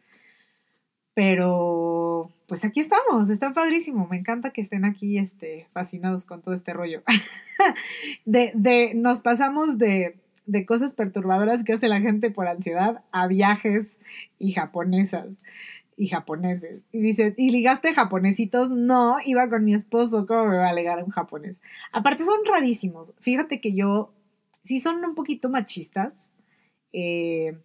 [1.14, 4.08] Pero pues aquí estamos, está padrísimo.
[4.08, 7.02] Me encanta que estén aquí este, fascinados con todo este rollo.
[8.26, 10.18] de, de, nos pasamos de,
[10.48, 14.00] de cosas perturbadoras que hace la gente por ansiedad a viajes
[14.38, 15.28] y japonesas
[15.98, 16.86] y japoneses.
[16.92, 18.70] Y dice, ¿y ligaste japonesitos?
[18.70, 21.60] No, iba con mi esposo, ¿cómo me va a ligar un japonés?
[21.92, 23.14] Aparte son rarísimos.
[23.20, 24.14] Fíjate que yo,
[24.62, 26.32] sí son un poquito machistas,
[26.94, 27.58] eh,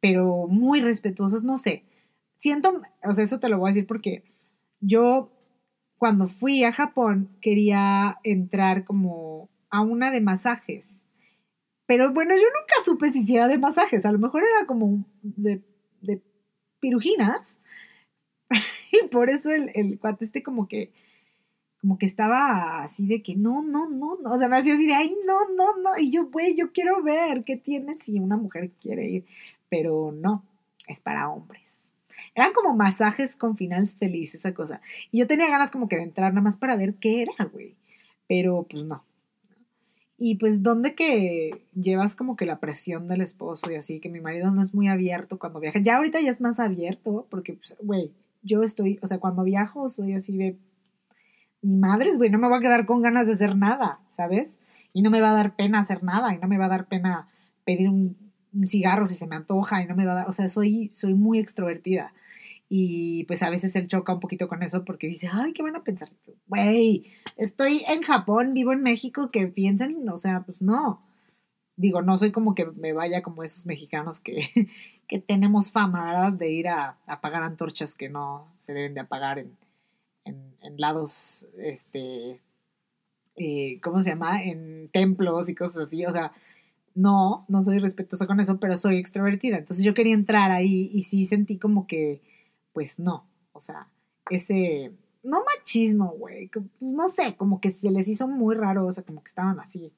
[0.00, 1.84] pero muy respetuosos, no sé.
[2.36, 4.22] Siento, o sea, eso te lo voy a decir porque
[4.80, 5.32] yo
[5.96, 11.00] cuando fui a Japón quería entrar como a una de masajes.
[11.86, 14.04] Pero bueno, yo nunca supe si hiciera de masajes.
[14.04, 15.62] A lo mejor era como de,
[16.00, 16.20] de
[16.80, 17.60] pirujinas.
[18.92, 20.92] y por eso el, el cuate este como que,
[21.80, 24.86] como que estaba así de que no, no, no, no, o sea, me hacía así
[24.86, 28.36] de, ay, no, no, no, y yo, güey, yo quiero ver qué tiene si una
[28.36, 29.26] mujer quiere ir,
[29.68, 30.44] pero no,
[30.86, 31.82] es para hombres.
[32.34, 34.80] Eran como masajes con finales felices, esa cosa.
[35.10, 37.76] Y yo tenía ganas como que de entrar nada más para ver qué era, güey.
[38.26, 39.04] Pero pues no.
[40.24, 43.98] Y pues, ¿dónde que llevas como que la presión del esposo y así?
[43.98, 45.80] Que mi marido no es muy abierto cuando viaja.
[45.80, 49.88] Ya ahorita ya es más abierto, porque, pues, güey, yo estoy, o sea, cuando viajo
[49.88, 50.58] soy así de,
[51.62, 54.58] mi madre, güey, no me voy a quedar con ganas de hacer nada, ¿sabes?
[54.92, 56.86] Y no me va a dar pena hacer nada, y no me va a dar
[56.88, 57.28] pena
[57.64, 58.16] pedir un,
[58.66, 61.14] cigarro si se me antoja, y no me va a dar, o sea, soy, soy
[61.14, 62.12] muy extrovertida.
[62.68, 65.76] Y pues a veces él choca un poquito con eso porque dice, ay, ¿qué van
[65.76, 66.08] a pensar?
[66.48, 67.04] Güey,
[67.36, 71.02] estoy en Japón, vivo en México, que piensen, o sea, pues no.
[71.82, 74.48] Digo, no soy como que me vaya como esos mexicanos que,
[75.08, 76.32] que tenemos fama, ¿verdad?
[76.32, 79.58] De ir a, apagar antorchas que no se deben de apagar en,
[80.24, 82.40] en, lados, este,
[83.34, 84.44] eh, ¿cómo se llama?
[84.44, 86.06] En templos y cosas así.
[86.06, 86.32] O sea,
[86.94, 89.58] no, no soy respetuosa con eso, pero soy extrovertida.
[89.58, 92.22] Entonces yo quería entrar ahí y sí sentí como que,
[92.72, 93.88] pues no, o sea,
[94.30, 94.92] ese,
[95.24, 99.02] no machismo, güey, pues, no sé, como que se les hizo muy raro, o sea,
[99.02, 99.92] como que estaban así,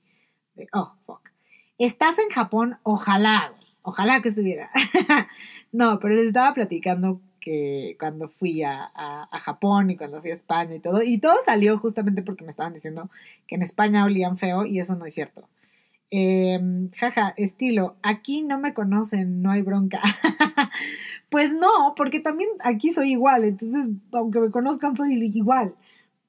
[0.55, 1.34] de, oh, fuck.
[1.79, 3.55] Estás en Japón, ojalá,
[3.87, 4.71] Ojalá que estuviera.
[5.73, 8.91] no, pero les estaba platicando que cuando fui a,
[9.31, 12.73] Japón y cuando fui a España y todo, y todo salió justamente porque me estaban
[12.73, 13.11] diciendo
[13.47, 15.47] que en España olían feo y eso no es cierto.
[16.11, 20.01] Em, jaja, estilo, aquí no me conocen, no hay bronca.
[21.29, 25.75] pues no, porque también aquí soy igual, entonces aunque me conozcan soy igual.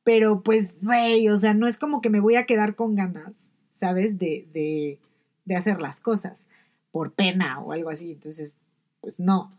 [0.03, 3.51] Pero pues, güey, o sea, no es como que me voy a quedar con ganas,
[3.71, 4.19] ¿sabes?
[4.19, 4.99] De, de,
[5.45, 6.47] de hacer las cosas
[6.91, 8.11] por pena o algo así.
[8.11, 8.55] Entonces,
[9.01, 9.51] pues no.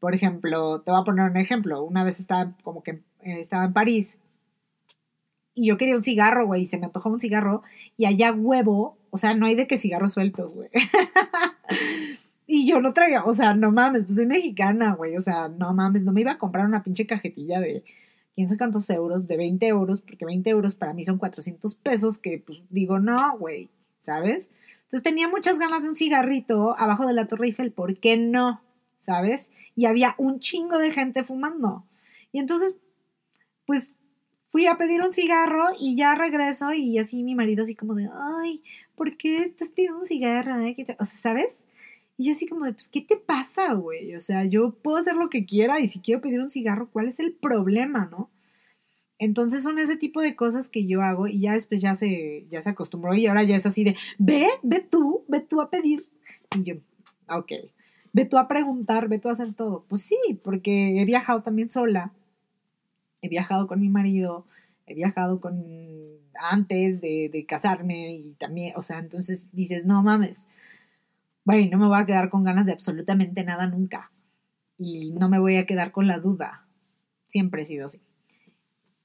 [0.00, 1.82] Por ejemplo, te voy a poner un ejemplo.
[1.84, 4.18] Una vez estaba como que eh, estaba en París
[5.56, 7.62] y yo quería un cigarro, güey, y se me antojó un cigarro
[7.96, 10.68] y allá huevo, o sea, no hay de qué cigarros sueltos, güey.
[12.46, 15.72] y yo no traía, o sea, no mames, pues soy mexicana, güey, o sea, no
[15.72, 17.84] mames, no me iba a comprar una pinche cajetilla de
[18.34, 22.18] quién sabe cuántos euros, de 20 euros, porque 20 euros para mí son 400 pesos,
[22.18, 24.50] que pues digo, no, güey, ¿sabes?
[24.86, 28.62] Entonces tenía muchas ganas de un cigarrito abajo de la Torre Eiffel, ¿por qué no?
[28.98, 29.50] ¿Sabes?
[29.74, 31.84] Y había un chingo de gente fumando.
[32.32, 32.76] Y entonces,
[33.66, 33.96] pues
[34.48, 38.08] fui a pedir un cigarro y ya regreso y así mi marido así como de,
[38.42, 38.62] ay,
[38.94, 40.60] ¿por qué estás pidiendo un cigarro?
[40.60, 40.76] Eh?
[40.98, 41.64] O sea, ¿sabes?
[42.16, 44.14] Y yo así como de, pues, ¿qué te pasa, güey?
[44.14, 47.08] O sea, yo puedo hacer lo que quiera y si quiero pedir un cigarro, ¿cuál
[47.08, 48.30] es el problema, no?
[49.18, 52.62] Entonces son ese tipo de cosas que yo hago y ya después ya se, ya
[52.62, 56.06] se acostumbró y ahora ya es así de, ve, ve tú, ve tú a pedir.
[56.54, 56.74] Y yo,
[57.28, 57.52] ok,
[58.12, 59.84] ve tú a preguntar, ve tú a hacer todo.
[59.88, 62.12] Pues sí, porque he viajado también sola,
[63.22, 64.46] he viajado con mi marido,
[64.86, 65.64] he viajado con
[66.38, 70.46] antes de, de casarme y también, o sea, entonces dices, no mames,
[71.44, 74.10] bueno, no me voy a quedar con ganas de absolutamente nada nunca
[74.76, 76.66] y no me voy a quedar con la duda.
[77.26, 78.00] Siempre he sido así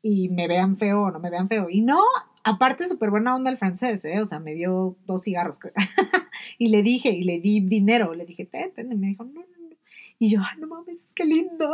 [0.01, 1.67] y me vean feo o no me vean feo.
[1.69, 2.01] Y no,
[2.43, 4.19] aparte súper buena onda el francés, ¿eh?
[4.19, 5.59] O sea, me dio dos cigarros.
[6.57, 8.13] y le dije, y le di dinero.
[8.13, 8.71] Le dije, ten.
[8.77, 9.75] Y me dijo, no, no, no.
[10.19, 11.71] Y yo, no mames, qué lindo.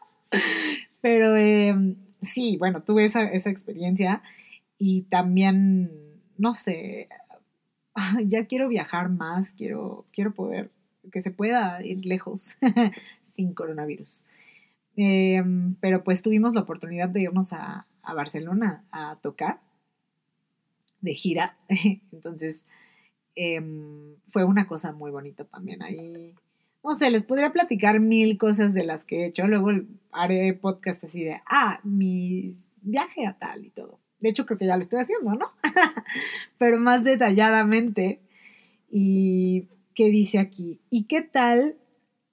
[1.00, 4.22] Pero em, sí, bueno, tuve esa, esa experiencia
[4.78, 5.90] y también,
[6.38, 7.08] no sé,
[8.26, 10.70] ya quiero viajar más, quiero, quiero poder,
[11.10, 12.56] que se pueda ir lejos
[13.22, 14.24] sin coronavirus.
[14.96, 19.60] Em, pero pues tuvimos la oportunidad de irnos a, Barcelona a tocar.
[21.00, 21.56] de gira.
[22.12, 22.66] Entonces,
[23.34, 26.34] em, fue una cosa muy bonita también ahí.
[26.84, 29.46] No sé, les podría platicar mil cosas de las que he hecho.
[29.46, 29.70] Luego
[30.10, 34.00] haré podcast así de, ah, mi viaje a tal y todo.
[34.18, 35.52] De hecho, creo que ya lo estoy haciendo, ¿no?
[36.58, 38.20] Pero más detalladamente.
[38.90, 40.80] ¿Y qué dice aquí?
[40.90, 41.76] ¿Y qué tal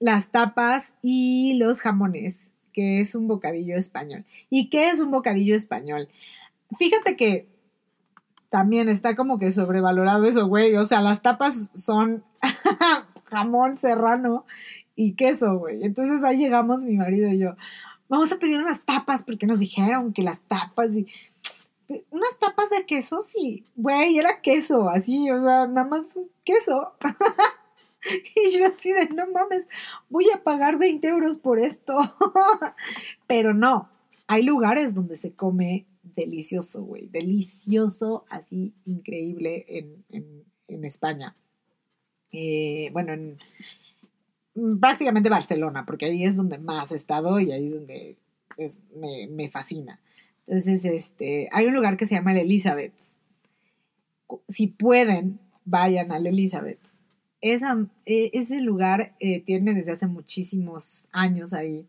[0.00, 2.50] las tapas y los jamones?
[2.72, 4.24] Que es un bocadillo español.
[4.48, 6.08] ¿Y qué es un bocadillo español?
[6.76, 7.46] Fíjate que
[8.48, 10.74] también está como que sobrevalorado eso, güey.
[10.76, 12.24] O sea, las tapas son
[13.26, 14.44] jamón serrano
[14.96, 15.84] y queso, güey.
[15.84, 17.54] Entonces ahí llegamos mi marido y yo.
[18.08, 21.06] Vamos a pedir unas tapas porque nos dijeron que las tapas y
[22.10, 26.92] unas tapas de queso, sí, güey, era queso, así, o sea, nada más queso.
[28.36, 29.66] y yo así de, no mames,
[30.08, 31.96] voy a pagar 20 euros por esto.
[33.26, 33.88] Pero no,
[34.26, 35.86] hay lugares donde se come
[36.16, 41.36] delicioso, güey, delicioso, así increíble en, España.
[42.32, 43.38] Eh, bueno, en
[44.80, 48.16] prácticamente Barcelona, porque ahí es donde más he estado y ahí es donde
[49.30, 50.00] me, fascina.
[50.46, 53.20] Entonces, este, hay un lugar que se llama el Elizabeth's.
[54.48, 57.00] Si pueden, vayan al Elizabeth's.
[57.42, 57.58] E,
[58.32, 61.86] ese lugar eh, tiene desde hace muchísimos años ahí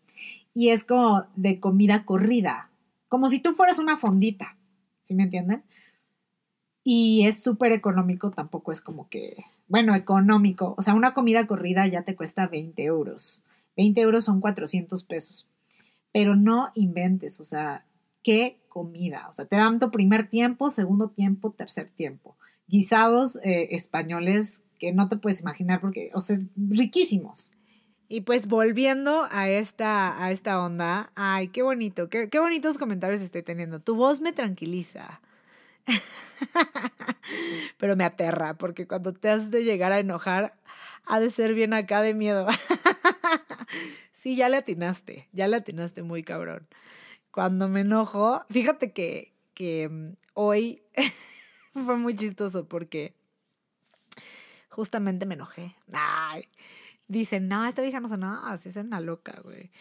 [0.54, 2.72] y es como de comida corrida
[3.12, 4.56] como si tú fueras una fondita,
[5.02, 5.64] ¿sí me entienden?
[6.82, 9.36] Y es súper económico, tampoco es como que,
[9.68, 13.44] bueno, económico, o sea, una comida corrida ya te cuesta 20 euros.
[13.76, 15.46] 20 euros son 400 pesos.
[16.14, 17.84] Pero no inventes, o sea,
[18.24, 19.28] qué comida.
[19.28, 22.38] O sea, te dan tu primer tiempo, segundo tiempo, tercer tiempo.
[22.70, 27.52] Guisados eh, españoles que no te puedes imaginar porque, o sea, riquísimos.
[28.10, 33.22] Y pues volviendo a esta, a esta onda, ay, qué bonito, qué, qué bonitos comentarios
[33.22, 33.80] estoy teniendo.
[33.80, 35.22] Tu voz me tranquiliza.
[37.78, 40.58] Pero me aterra, porque cuando te has de llegar a enojar,
[41.06, 42.48] ha de ser bien acá de miedo.
[44.14, 46.68] sí, ya le atinaste, ya le atinaste muy cabrón.
[47.30, 50.82] Cuando me enojo, fíjate que, que mm, hoy
[51.86, 53.21] fue muy chistoso porque
[54.72, 55.76] justamente me enojé.
[55.94, 56.48] Ay,
[57.08, 59.72] dicen, no, esta vieja no nada, así es una loca, güey.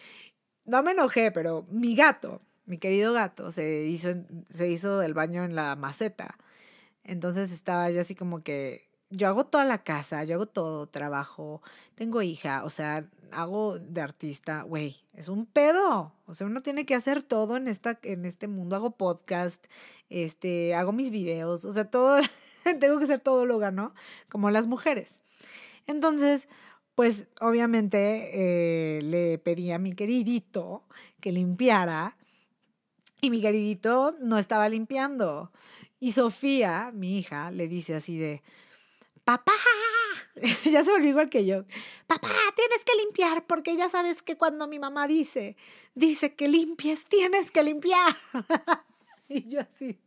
[0.65, 4.09] No me enojé, pero mi gato, mi querido gato, se hizo,
[4.51, 6.37] se hizo baño en la maceta.
[7.03, 11.61] Entonces estaba ya así como que yo hago toda la casa, yo hago todo, trabajo,
[11.95, 16.13] tengo hija, o sea, hago de artista, güey, es un pedo.
[16.25, 19.65] O sea, uno tiene que hacer todo en esta en este mundo, hago podcast,
[20.09, 22.17] este, hago mis videos, o sea, todo
[22.79, 23.93] tengo que ser todo lo ¿no?
[24.29, 25.21] Como las mujeres.
[25.87, 26.47] Entonces,
[26.95, 30.83] pues obviamente eh, le pedí a mi queridito
[31.19, 32.17] que limpiara
[33.21, 35.51] y mi queridito no estaba limpiando.
[35.99, 38.41] Y Sofía, mi hija, le dice así de,
[39.23, 39.53] papá,
[40.65, 41.63] ya se volvió igual que yo,
[42.07, 45.55] papá, tienes que limpiar porque ya sabes que cuando mi mamá dice,
[45.93, 48.15] dice que limpies, tienes que limpiar.
[49.31, 49.99] y yo así,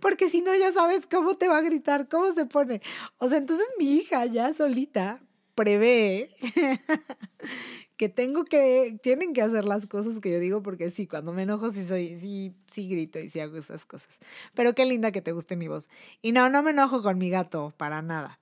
[0.00, 2.82] porque si no ya sabes cómo te va a gritar, cómo se pone.
[3.18, 5.20] O sea, entonces mi hija ya solita
[5.54, 6.30] prevé
[7.96, 11.42] que tengo que, tienen que hacer las cosas que yo digo, porque sí, cuando me
[11.42, 14.18] enojo sí soy, sí, sí grito y sí hago esas cosas.
[14.54, 15.88] Pero qué linda que te guste mi voz.
[16.20, 18.38] Y no, no me enojo con mi gato, para nada.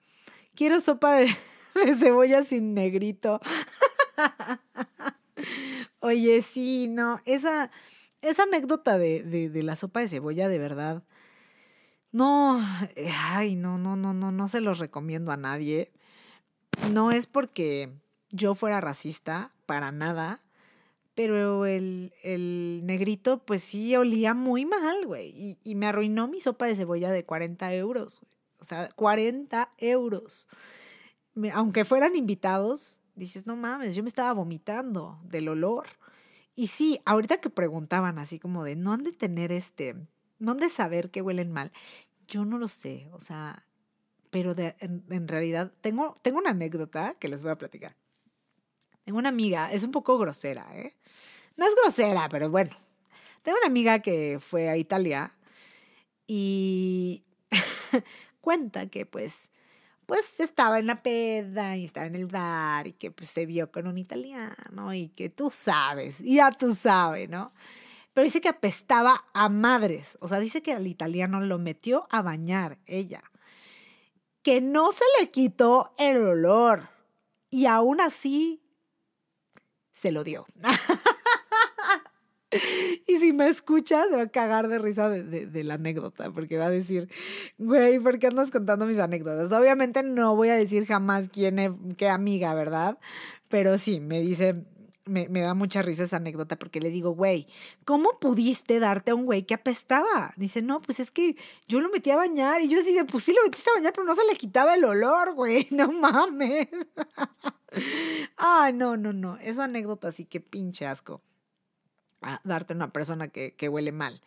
[0.54, 1.28] Quiero sopa de,
[1.98, 3.40] cebolla sin negrito.
[6.00, 7.70] Oye, sí, no, esa,
[8.25, 11.03] esa anécdota de, de, la sopa de cebolla, de verdad.
[12.13, 12.61] No,
[13.31, 15.93] ay, no, no, no, no, no se los recomiendo a nadie
[16.93, 17.91] no es porque
[18.31, 20.43] yo fuera racista, para nada,
[21.15, 25.29] pero el, el negrito, pues sí olía muy mal, güey.
[25.29, 28.33] Y, y, me arruinó mi sopa de cebolla de 40 euros, güey.
[28.59, 30.49] O sea, 40 euros.
[31.53, 35.87] aunque fueran invitados, dices, no mames, yo me estaba vomitando del olor.
[36.55, 39.97] Y sí, ahorita que preguntaban así como de, no han de tener este,
[40.38, 41.73] no han de saber que huelen mal.
[42.29, 43.66] Yo no lo sé, o sea,
[44.31, 47.97] pero en, realidad tengo, tengo una anécdota que les voy a platicar.
[49.05, 50.95] Tengo una amiga, es un poco grosera, ¿eh?
[51.57, 52.76] No es grosera, pero bueno.
[53.43, 55.37] Tengo una amiga que fue a Italia
[56.26, 57.22] y
[58.41, 59.51] cuenta que pues,
[60.07, 63.70] pues estaba en la peda y estaba en el bar y que pues se vio
[63.70, 67.52] con un italiano y que tú sabes, ya tú sabes, ¿no?
[68.12, 72.22] Pero dice que apestaba a madres, o sea, dice que al italiano lo metió a
[72.22, 73.22] bañar ella
[74.44, 76.90] que no se le quitó el olor
[77.50, 78.62] y aún así
[79.92, 80.46] se lo dio.
[83.07, 86.66] y si me escucha se va a cagar de risa de, la anécdota, porque va
[86.66, 87.09] a decir,
[87.59, 89.52] güey, ¿por qué andas contando mis anécdotas?
[89.52, 92.98] Obviamente no voy a decir jamás quién es, qué amiga, ¿verdad?
[93.48, 94.64] Pero sí, me dice,
[95.07, 97.46] me, me, da mucha risa esa anécdota porque le digo, güey,
[97.84, 100.32] ¿cómo pudiste darte a un güey que apestaba?
[100.36, 101.36] Dice, no, pues es que
[101.68, 103.92] yo lo metí a bañar y yo así de, pues sí lo metiste a bañar,
[103.92, 106.68] pero no se le quitaba el olor, güey, no mames.
[108.36, 111.22] Ay, no, no, no, esa anécdota sí que pinche asco.
[112.27, 114.22] A darte una persona que, que huele mal.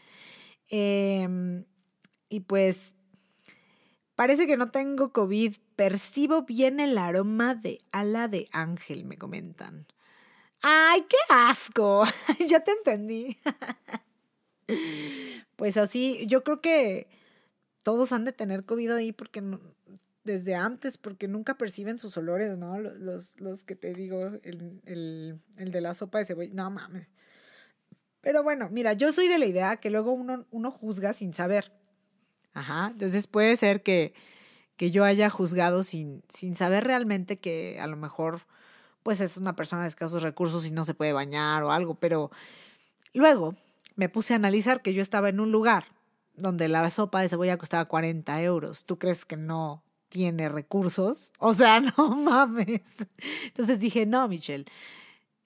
[0.69, 1.65] Em,
[2.29, 2.95] y pues,
[4.15, 5.55] parece que no tengo COVID.
[5.75, 9.87] Percibo bien el aroma de ala de ángel, me comentan.
[10.61, 12.03] ¡Ay, qué asco!
[12.47, 13.37] ya te entendí.
[15.55, 17.07] pues así, yo creo que
[17.83, 19.41] todos han de tener COVID ahí porque
[20.23, 22.79] desde antes, porque nunca perciben sus olores, ¿no?
[22.79, 27.07] Los, los que te digo, el, el, el de la sopa de cebolla, no mames.
[28.27, 31.71] Pero bueno, mira, yo soy de la idea que luego uno, uno juzga sin saber.
[32.53, 34.13] Ajá, entonces puede ser que,
[34.75, 38.41] que yo haya juzgado sin, sin saber realmente que a lo mejor
[39.01, 42.29] pues es una persona de escasos recursos y no se puede bañar o algo, pero
[43.13, 43.55] luego
[43.95, 45.85] me puse a analizar que yo estaba en un lugar
[46.35, 48.83] donde la sopa de cebolla costaba 40 euros.
[48.83, 51.31] ¿Tú crees que no tiene recursos?
[51.39, 52.81] O sea, no mames.
[53.45, 54.65] Entonces dije, no, Michelle,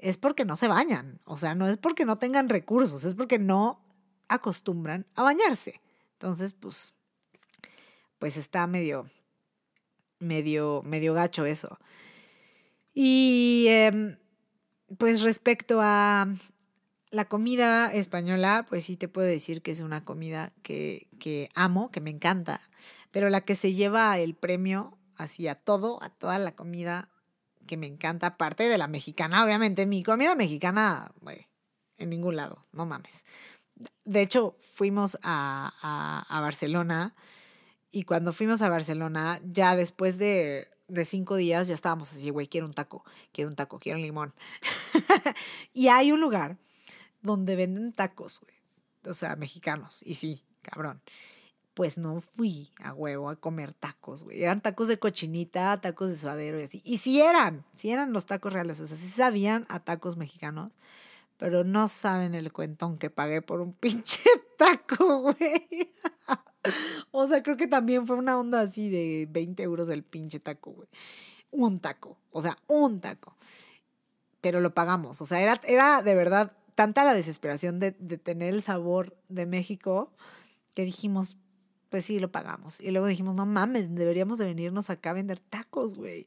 [0.01, 1.21] es porque no se bañan.
[1.25, 3.81] O sea, no es porque no tengan recursos, es porque no
[4.27, 5.81] acostumbran a bañarse.
[6.13, 6.93] Entonces, pues,
[8.19, 9.09] pues está medio,
[10.19, 11.79] medio, medio gacho eso.
[12.93, 14.17] Y em,
[14.97, 16.27] pues respecto a
[17.09, 21.91] la comida española, pues sí te puedo decir que es una comida que, que amo,
[21.91, 22.61] que me encanta,
[23.11, 27.10] pero la que se lleva el premio así a todo, a toda la comida
[27.71, 31.09] que me encanta, aparte de la mexicana, obviamente, mi comida mexicana,
[31.97, 33.23] en ningún lado, no mames.
[34.03, 37.15] De hecho, fuimos a, a, Barcelona
[37.89, 42.47] y cuando fuimos a Barcelona, ya después de de cinco días ya estábamos así, güey,
[42.47, 44.33] quiero un taco, quiero un taco, quiero un limón.
[45.73, 46.57] y hay un lugar
[47.21, 48.53] donde venden tacos, güey.
[49.05, 50.03] O sea, mexicanos.
[50.05, 51.01] Y sí, cabrón.
[51.73, 54.43] Pues no fui a huevo a comer tacos, güey.
[54.43, 56.81] Eran tacos de cochinita, tacos de suadero y así.
[56.83, 58.79] Y sí eran, sí eran los tacos reales.
[58.81, 60.73] O sea, sí sabían a tacos mexicanos,
[61.37, 64.21] pero no saben el cuentón que pagué por un pinche
[64.57, 65.93] taco, güey.
[67.11, 70.71] o sea, creo que también fue una onda así de 20 euros el pinche taco,
[70.71, 70.89] güey.
[71.51, 73.35] Un taco, o sea, un taco.
[74.41, 78.53] Pero lo pagamos, o sea, era, era de verdad tanta la desesperación de, de tener
[78.53, 80.11] el sabor de México
[80.73, 81.37] que dijimos,
[81.91, 82.79] pues sí, lo pagamos.
[82.79, 86.25] Y luego dijimos, no mames, deberíamos de venirnos acá a vender tacos, güey.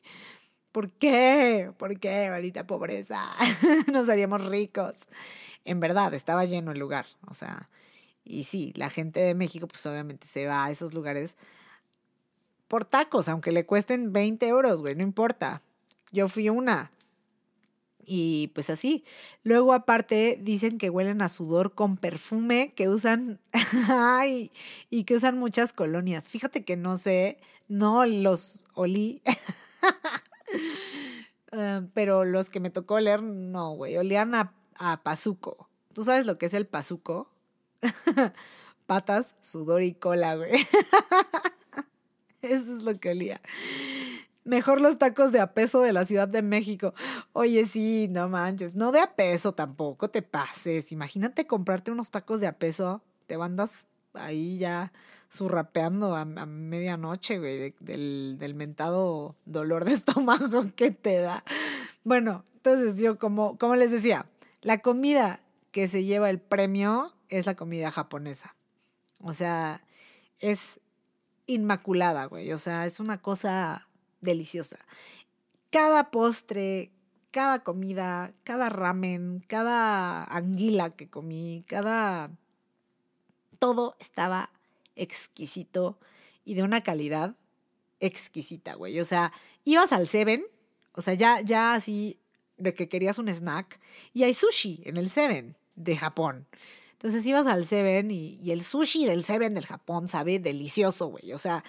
[0.73, 1.73] ¿Por qué?
[1.79, 3.25] ¿Por qué, maldita pobreza?
[3.93, 4.95] Nos haríamos ricos.
[5.65, 7.07] En verdad, estaba lleno el lugar.
[7.29, 7.67] O sea,
[8.25, 11.39] y sí, la gente de México, pues obviamente se va a esos lugares
[12.69, 15.63] por tacos, aunque le cuesten 20 euros, güey, no importa.
[16.13, 16.91] Yo fui una.
[18.07, 19.05] Y pues así.
[19.43, 23.41] Luego aparte dicen que huelen a sudor con perfume, que usan,
[23.89, 24.51] ay,
[24.91, 26.29] y que usan muchas colonias.
[26.29, 27.39] Fíjate que no sé,
[27.69, 29.23] no los olí.
[31.57, 35.69] Ah, pero los que me tocó oler, no, güey, olían a, a pazuco.
[35.93, 37.31] ¿Tú sabes lo que es el pazuco?
[38.87, 40.67] Patas, sudor y cola, güey.
[42.43, 43.41] Eso es lo que olía.
[44.45, 46.95] Mejor los tacos de a peso de la Ciudad de México.
[47.33, 48.75] Oye, sí, no manches.
[48.75, 50.93] No de a peso tampoco te pases.
[50.93, 53.03] Imagínate comprarte unos tacos de a peso.
[53.27, 54.93] Te andas ahí ya
[55.31, 61.43] surrapeando a, medianoche, güey, del, del mentado dolor de estómago que te da.
[62.05, 64.27] Bueno, entonces yo, como, como les decía,
[64.61, 65.41] la comida
[65.71, 68.55] que se lleva el premio es la comida japonesa.
[69.21, 69.83] O sea,
[70.39, 70.81] es
[71.47, 72.53] inmaculada, güey.
[72.53, 73.89] O sea, es una cosa
[74.25, 74.79] deliciosa.
[75.71, 76.91] Cada postre,
[77.31, 82.31] cada comida, cada ramen, cada anguila que comí, cada...
[83.59, 84.51] Todo estaba
[84.97, 85.99] exquisito
[86.45, 87.35] y de una calidad
[88.01, 89.01] exquisita, güey.
[89.01, 89.33] O sea,
[89.65, 90.45] ibas al Seven,
[90.93, 92.21] o sea, ya, ya así
[92.57, 93.81] de que querías un snack,
[94.13, 96.47] y hay sushi en el Seven de Japón.
[96.93, 101.33] Entonces ibas al Seven y, y el sushi del Seven del Japón sabe delicioso, güey.
[101.33, 101.65] O sea,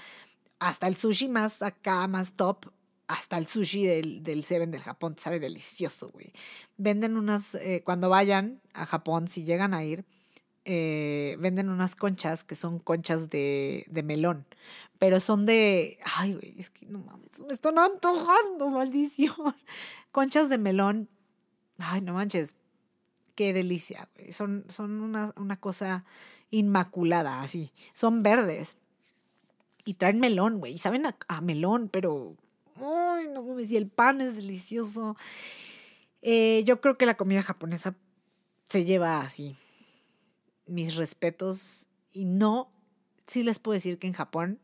[0.60, 2.68] hasta el sushi más acá, más top,
[3.08, 6.34] hasta el sushi del, del Seven del Japón sabe delicioso, güey.
[6.78, 10.06] Venden unas, eh, cuando vayan a Japón, si llegan a ir,
[10.66, 14.48] eh, venden unas conchas que son conchas de, de melón,
[14.98, 19.56] pero son de, ay, güey, es que no mames, me están antojando, maldición.
[20.12, 21.10] Conchas de melón,
[21.78, 22.56] ay, no manches,
[23.36, 24.32] qué delicia, güey.
[24.32, 26.06] Son, son una, una cosa
[26.50, 27.72] inmaculada, así.
[27.94, 28.78] Son verdes.
[29.86, 30.78] Y traen melón, güey.
[30.80, 32.36] Saben a, melón, pero.
[32.76, 33.72] Ay, no mames.
[33.72, 35.16] Y el pan es delicioso.
[36.24, 37.96] Eh, yo creo que la comida japonesa
[38.68, 39.56] se lleva así.
[40.66, 41.88] Mis respetos.
[42.12, 42.72] Y no,
[43.28, 44.60] sí les puedo decir que en Japón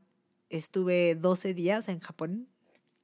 [0.49, 2.47] estuve 12 días en Japón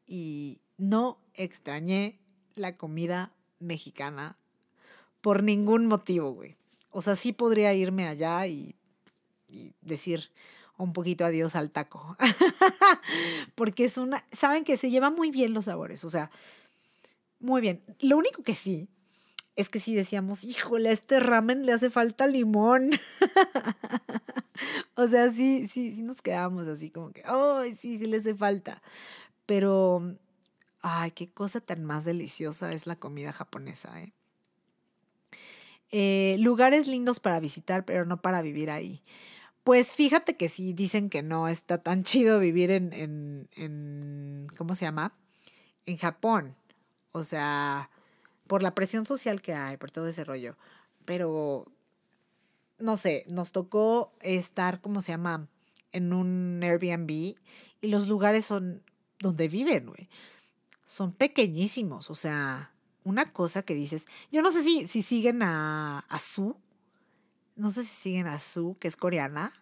[0.07, 2.20] y no extrañé
[2.55, 4.38] la comida mexicana
[5.22, 6.55] por ningún motivo, güey.
[6.89, 8.76] O sea, sí podría irme allá y
[9.82, 10.32] decir,
[10.78, 12.16] un poquito adiós al taco.
[13.56, 16.32] Porque es una, saben que se llevan muy bien los sabores, o sea,
[17.40, 17.84] muy bien.
[18.00, 18.90] Lo único que sí
[19.56, 22.92] es que sí decíamos, híjole, a este ramen le hace falta limón.
[24.96, 28.36] o sea, sí, sí, sí nos quedamos así como que, ay, sí, sí le hace
[28.36, 28.82] falta.
[29.48, 30.16] Pero,
[30.82, 34.14] ay, qué cosa tan más deliciosa es la comida japonesa, ¿eh?
[35.90, 39.02] Eh, lugares lindos para visitar, pero no para vivir ahí.
[39.68, 44.76] Pues fíjate que sí, dicen que no está tan chido vivir en, en, en ¿cómo
[44.76, 45.13] se llama?
[45.86, 46.55] En Japón.
[47.11, 47.89] O sea,
[48.47, 50.55] por la presión social que hay, por todo ese rollo.
[51.03, 51.65] Pero,
[52.80, 55.49] no sé, nos tocó estar, ¿cómo se llama?
[55.91, 58.82] En un Airbnb y los lugares son
[59.20, 60.07] donde viven, güey.
[60.86, 62.72] Son pequeñísimos, o sea,
[63.03, 66.55] una cosa que dices, yo no sé si, si siguen a, a Su,
[67.58, 69.53] no sé si siguen a Su, que es coreana.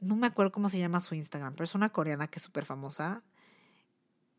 [0.00, 2.64] No me acuerdo cómo se llama su Instagram, pero es una coreana que es súper
[2.64, 3.22] famosa.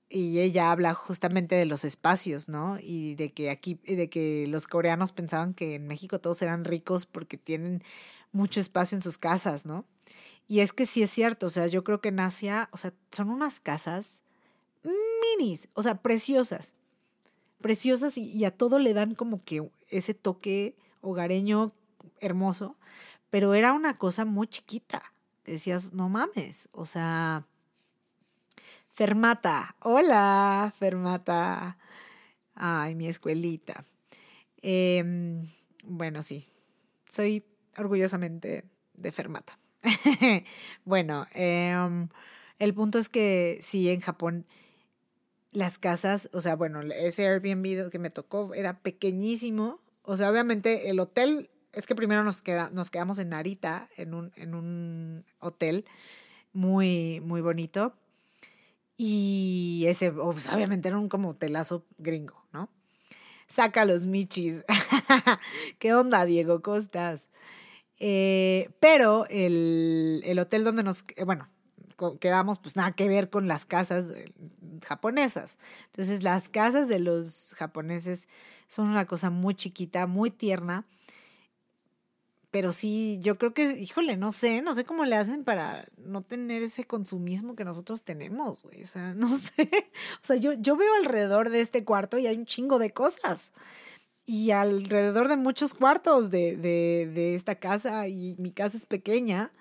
[0.09, 2.77] Y ella habla justamente de los espacios, ¿no?
[2.81, 7.05] Y de que aquí, de que los coreanos pensaban que en México todos eran ricos
[7.05, 7.83] porque tienen
[8.31, 9.85] mucho espacio en sus casas, ¿no?
[10.47, 12.93] Y es que sí es cierto, o sea, yo creo que en Asia, o sea,
[13.11, 14.21] son unas casas
[14.83, 16.73] minis, o sea, preciosas,
[17.61, 21.71] preciosas y, y a todo le dan como que ese toque hogareño
[22.23, 22.77] hermoso,
[23.29, 25.01] pero era una cosa muy chiquita.
[25.45, 27.45] Decías, no mames, o sea,
[28.89, 31.77] Fermata, hola, Fermata,
[32.55, 33.85] ay, mi escuelita.
[34.61, 35.49] Em,
[35.83, 36.47] bueno, sí,
[37.09, 37.43] soy
[37.77, 38.63] orgullosamente
[38.93, 39.57] de Fermata.
[40.85, 42.07] bueno, em,
[42.59, 44.45] el punto es que sí, en Japón
[45.51, 49.79] las casas, o sea, bueno, ese Airbnb que me tocó era pequeñísimo.
[50.03, 54.13] O sea, obviamente el hotel es que primero nos, queda, nos quedamos en Narita, en
[54.13, 55.85] un, en un hotel
[56.53, 57.95] muy, muy bonito.
[58.95, 62.69] Y ese, pues, obviamente era un como hotelazo gringo, ¿no?
[63.47, 64.63] Saca los michis.
[65.79, 66.61] ¿Qué onda, Diego?
[66.61, 67.29] ¿Cómo estás?
[67.97, 71.49] Eh, pero el, el, hotel donde nos, eh, bueno,
[72.19, 74.05] quedamos, pues nada que ver con las casas
[74.83, 75.57] japonesas.
[75.87, 78.27] Entonces, las casas de los japoneses
[78.67, 80.85] son una cosa muy chiquita, muy tierna
[82.53, 86.21] pero sí, yo creo que, híjole, no sé, no sé cómo le hacen para no
[86.21, 88.83] tener ese consumismo que nosotros tenemos, güey.
[88.83, 89.67] O sea, no sé.
[90.21, 93.53] O sea, yo, yo veo alrededor de este cuarto y hay un chingo de cosas.
[94.27, 99.51] Y alrededor de muchos cuartos de, de, de esta casa, y mi casa es pequeña,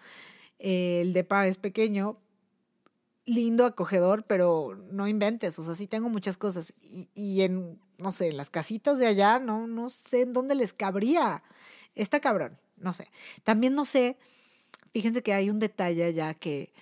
[0.59, 2.21] eh, el depa es pequeño,
[3.25, 6.75] lindo, acogedor, pero no inventes, o sea, sí tengo muchas cosas.
[6.83, 10.55] Y, y en, no sé, en las casitas de allá, no, no sé en dónde
[10.55, 11.43] les cabría.
[11.95, 13.09] Está cabrón no sé.
[13.45, 14.17] También no sé,
[14.93, 16.73] fíjense que hay un detalle allá que,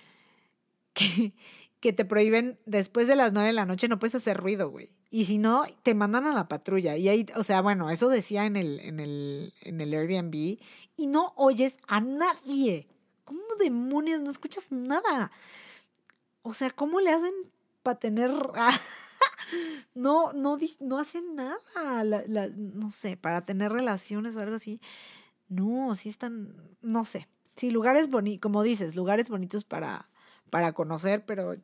[0.93, 4.91] que, te prohíben después de las nueve de la noche no puedes hacer ruido, güey.
[5.13, 6.95] Y si no, te mandan a la patrulla.
[6.95, 10.57] Y ahí, o sea, bueno, eso decía en el, en el, en el Airbnb.
[10.95, 12.87] Y no oyes a nadie.
[13.25, 14.21] ¿Cómo demonios?
[14.21, 15.31] No escuchas nada.
[16.43, 17.33] O sea, ¿cómo le hacen
[17.83, 18.31] para tener...
[19.93, 21.57] no, no, no hacen nada.
[22.55, 24.79] no sé, para tener relaciones o algo así.
[25.51, 27.27] No, sí están, no sé.
[27.57, 30.09] Sí, lugares bonitos, como dices, lugares bonitos para,
[30.49, 31.57] para conocer, pero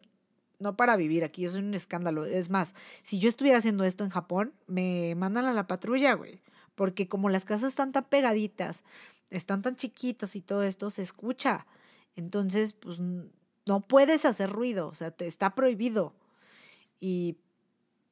[0.59, 1.45] no para vivir aquí.
[1.45, 2.25] Es un escándalo.
[2.25, 6.41] Es más, si yo estuviera haciendo esto en Japón, me mandan a la patrulla, güey.
[6.75, 8.83] Porque como las casas están tan pegaditas,
[9.29, 11.65] están tan chiquitas y todo esto, se escucha.
[12.17, 16.13] Entonces, pues no puedes hacer ruido, o sea, te está prohibido.
[16.99, 17.37] Y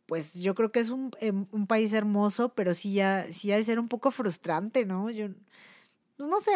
[0.06, 3.58] pues yo creo que es un, em, un país hermoso, pero sí ya, sí ha
[3.58, 5.10] de ser un poco frustrante, ¿no?
[5.10, 5.30] Yo,
[6.18, 6.52] pues no sé,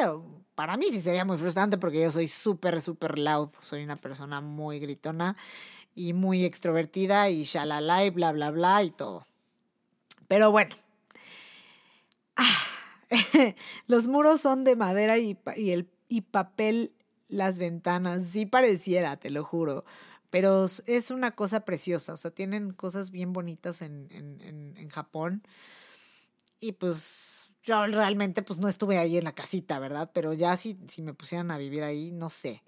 [0.55, 4.41] para mí sí sería muy frustrante porque yo soy súper, súper loud, soy una persona
[4.41, 5.35] muy gritona
[5.95, 9.25] y muy extrovertida y shalala y bla, bla, bla y todo.
[10.27, 10.75] Pero bueno,
[12.35, 12.63] ah,
[13.87, 16.93] los muros son de madera y, el, y papel
[17.27, 19.85] las ventanas, sí pareciera, te lo juro
[20.29, 25.43] pero es una cosa preciosa, o sea, tienen cosas bien bonitas en, en, en, Japón.
[26.59, 30.11] Y pues yo realmente pues no estuve ahí en la casita, ¿verdad?
[30.13, 32.63] Pero ya si, si me pusieran a vivir ahí, no sé.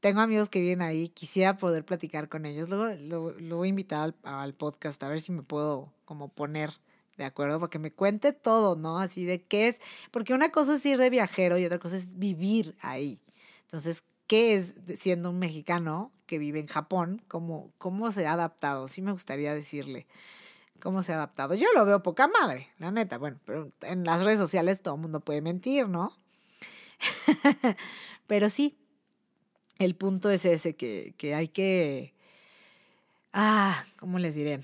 [0.00, 2.68] Tengo amigos que viven ahí, quisiera poder platicar con ellos.
[2.68, 6.70] Luego lo, voy a invitar al, al, podcast a ver si me puedo como poner
[7.16, 9.00] de acuerdo, porque me cuente todo, ¿no?
[9.00, 9.80] Así de qué es,
[10.12, 13.20] porque una cosa es ir de viajero y otra cosa es vivir ahí.
[13.62, 17.20] Entonces, ¿qué es siendo un mexicano que vive en Japón?
[17.26, 18.86] ¿Cómo, cómo se ha adaptado?
[18.86, 20.06] Sí me gustaría decirle
[20.78, 21.54] cómo se ha adaptado.
[21.54, 23.18] Yo lo veo poca madre, la neta.
[23.18, 26.16] Bueno, pero en las redes sociales todo el mundo puede mentir, ¿no?
[28.28, 28.78] pero sí,
[29.78, 32.14] el punto es ese, que, que hay que...
[33.32, 34.60] Ah, ¿cómo les diré?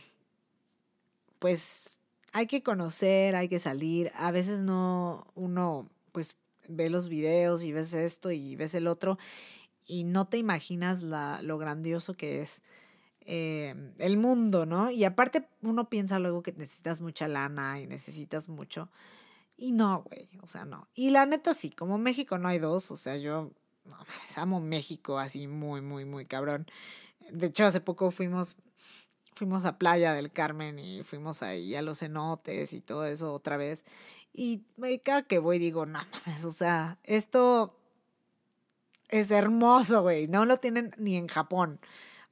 [1.38, 1.98] Pues
[2.32, 4.12] hay que conocer, hay que salir.
[4.14, 6.36] A veces no, uno pues
[6.68, 9.18] ve los videos y ves esto y ves el otro
[9.86, 12.62] y no te imaginas la, lo grandioso que es
[13.26, 14.90] eh, el mundo, ¿no?
[14.90, 18.90] Y aparte uno piensa luego que necesitas mucha lana y necesitas mucho.
[19.56, 20.88] Y no, güey, o sea, no.
[20.94, 23.52] Y la neta sí, como México no hay dos, o sea, yo
[24.36, 26.66] amo México así muy, muy, muy cabrón.
[27.30, 28.56] De hecho, hace poco fuimos,
[29.34, 33.56] fuimos a Playa del Carmen y fuimos ahí a los cenotes y todo eso otra
[33.56, 33.84] vez.
[34.32, 34.64] Y
[35.04, 37.78] cada que voy digo, no mames, o sea, esto
[39.08, 40.28] es hermoso, güey.
[40.28, 41.80] No lo tienen ni en Japón.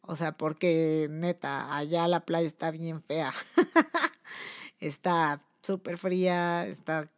[0.03, 3.33] O sea, porque neta, allá la playa está bien fea.
[4.81, 7.11] está súper fría, está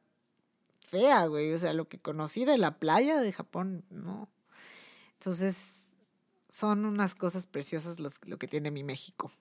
[0.81, 1.53] fea, güey.
[1.55, 4.29] O sea, lo que conocí de la playa de Japón, no.
[5.15, 5.85] Entonces,
[6.49, 9.33] son unas cosas preciosas lo que tiene mi México.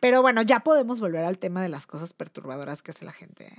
[0.00, 3.52] Pero bueno, ya podemos volver al tema de las cosas perturbadoras que hace la gente.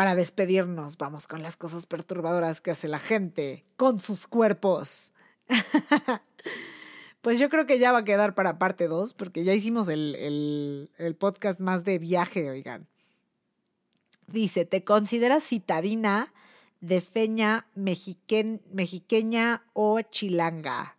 [0.00, 5.12] Para despedirnos, vamos con las cosas perturbadoras que hace la gente con sus cuerpos.
[7.20, 10.88] Pues yo creo que ya va a quedar para parte 2, porque ya hicimos el,
[10.96, 12.86] el, podcast más de viaje, oigan.
[14.26, 16.32] Dice, ¿te consideras citadina
[16.80, 20.96] de feña mexiquen, mexiqueña o chilanga?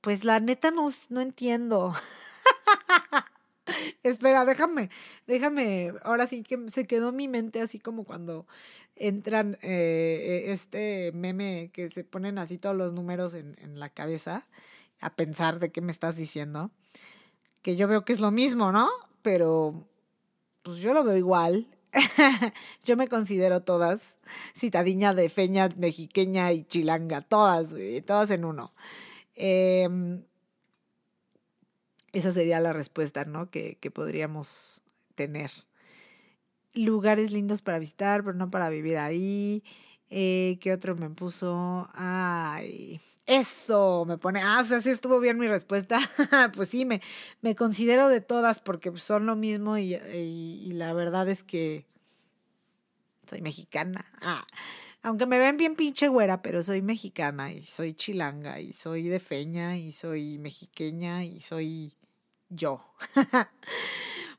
[0.00, 1.94] Pues la neta no, no entiendo.
[4.02, 4.90] Espera, déjame,
[5.26, 8.46] déjame, ahora sí que se quedó mi mente así como cuando
[8.96, 14.46] entran eh, este meme que se ponen así todos los números en, en la cabeza
[15.00, 16.70] a pensar de qué me estás diciendo.
[17.62, 18.88] Que yo veo que es lo mismo, ¿no?
[19.22, 19.86] Pero
[20.62, 21.68] pues yo lo veo igual.
[22.84, 24.16] yo me considero todas
[24.56, 27.74] citadiña de feña, mexiqueña y chilanga, todas,
[28.06, 28.72] todas en uno.
[29.34, 30.22] Em,
[32.12, 33.50] esa sería la respuesta, ¿no?
[33.50, 34.82] Que, que podríamos
[35.14, 35.50] tener.
[36.74, 39.62] Lugares lindos para visitar, pero no para vivir ahí.
[40.10, 41.88] Eh, ¿Qué otro me puso?
[41.94, 43.00] Ay.
[43.24, 46.00] Eso, me pone, ah, o sea, sí estuvo bien mi respuesta.
[46.54, 47.00] pues sí, me,
[47.40, 51.86] me considero de todas porque son lo mismo y, y, la verdad es que
[53.26, 54.04] soy mexicana.
[54.20, 54.44] Ah,
[55.02, 59.20] aunque me ven bien pinche güera, pero soy mexicana y soy chilanga y soy de
[59.20, 61.94] feña y soy mexiqueña y soy
[62.54, 62.84] yo.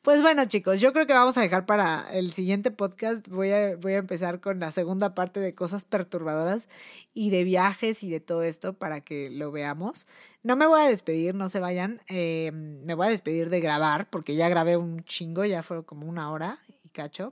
[0.03, 3.25] Pues bueno, chicos, yo creo que vamos a dejar para el siguiente podcast.
[3.29, 6.67] Voy a, voy a empezar con la segunda parte de cosas perturbadoras
[7.13, 10.05] y de viajes y de todo esto para que lo veamos.
[10.41, 12.01] No me voy a despedir, no se vayan.
[12.09, 16.05] Eh, me voy a despedir de grabar porque ya grabé un chingo, ya fue como
[16.05, 17.31] una hora y cacho.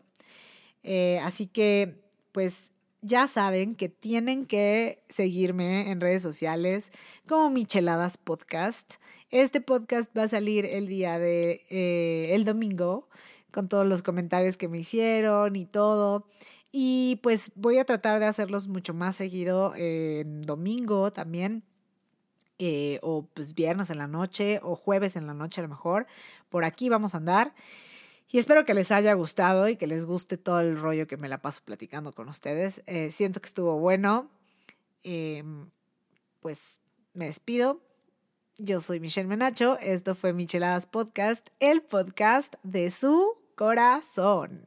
[0.83, 2.01] Eh, así que,
[2.31, 2.71] pues
[3.01, 6.89] ya saben que tienen que seguirme en redes sociales
[7.27, 8.93] como Micheladas Podcast.
[9.31, 13.07] Este podcast va a salir el día de eh, el domingo
[13.51, 16.27] con todos los comentarios que me hicieron y todo.
[16.73, 21.63] Y pues voy a tratar de hacerlos mucho más seguido en domingo también.
[22.59, 26.07] Eh, o pues viernes en la noche o jueves en la noche a lo mejor.
[26.49, 27.55] Por aquí vamos a andar.
[28.27, 31.29] Y espero que les haya gustado y que les guste todo el rollo que me
[31.29, 32.83] la paso platicando con ustedes.
[32.85, 34.29] Eh, siento que estuvo bueno.
[35.03, 35.69] Em,
[36.41, 36.81] pues
[37.13, 37.81] me despido.
[38.57, 44.65] Yo soy Michelle Menacho, esto fue Micheladas Podcast, el podcast de su corazón.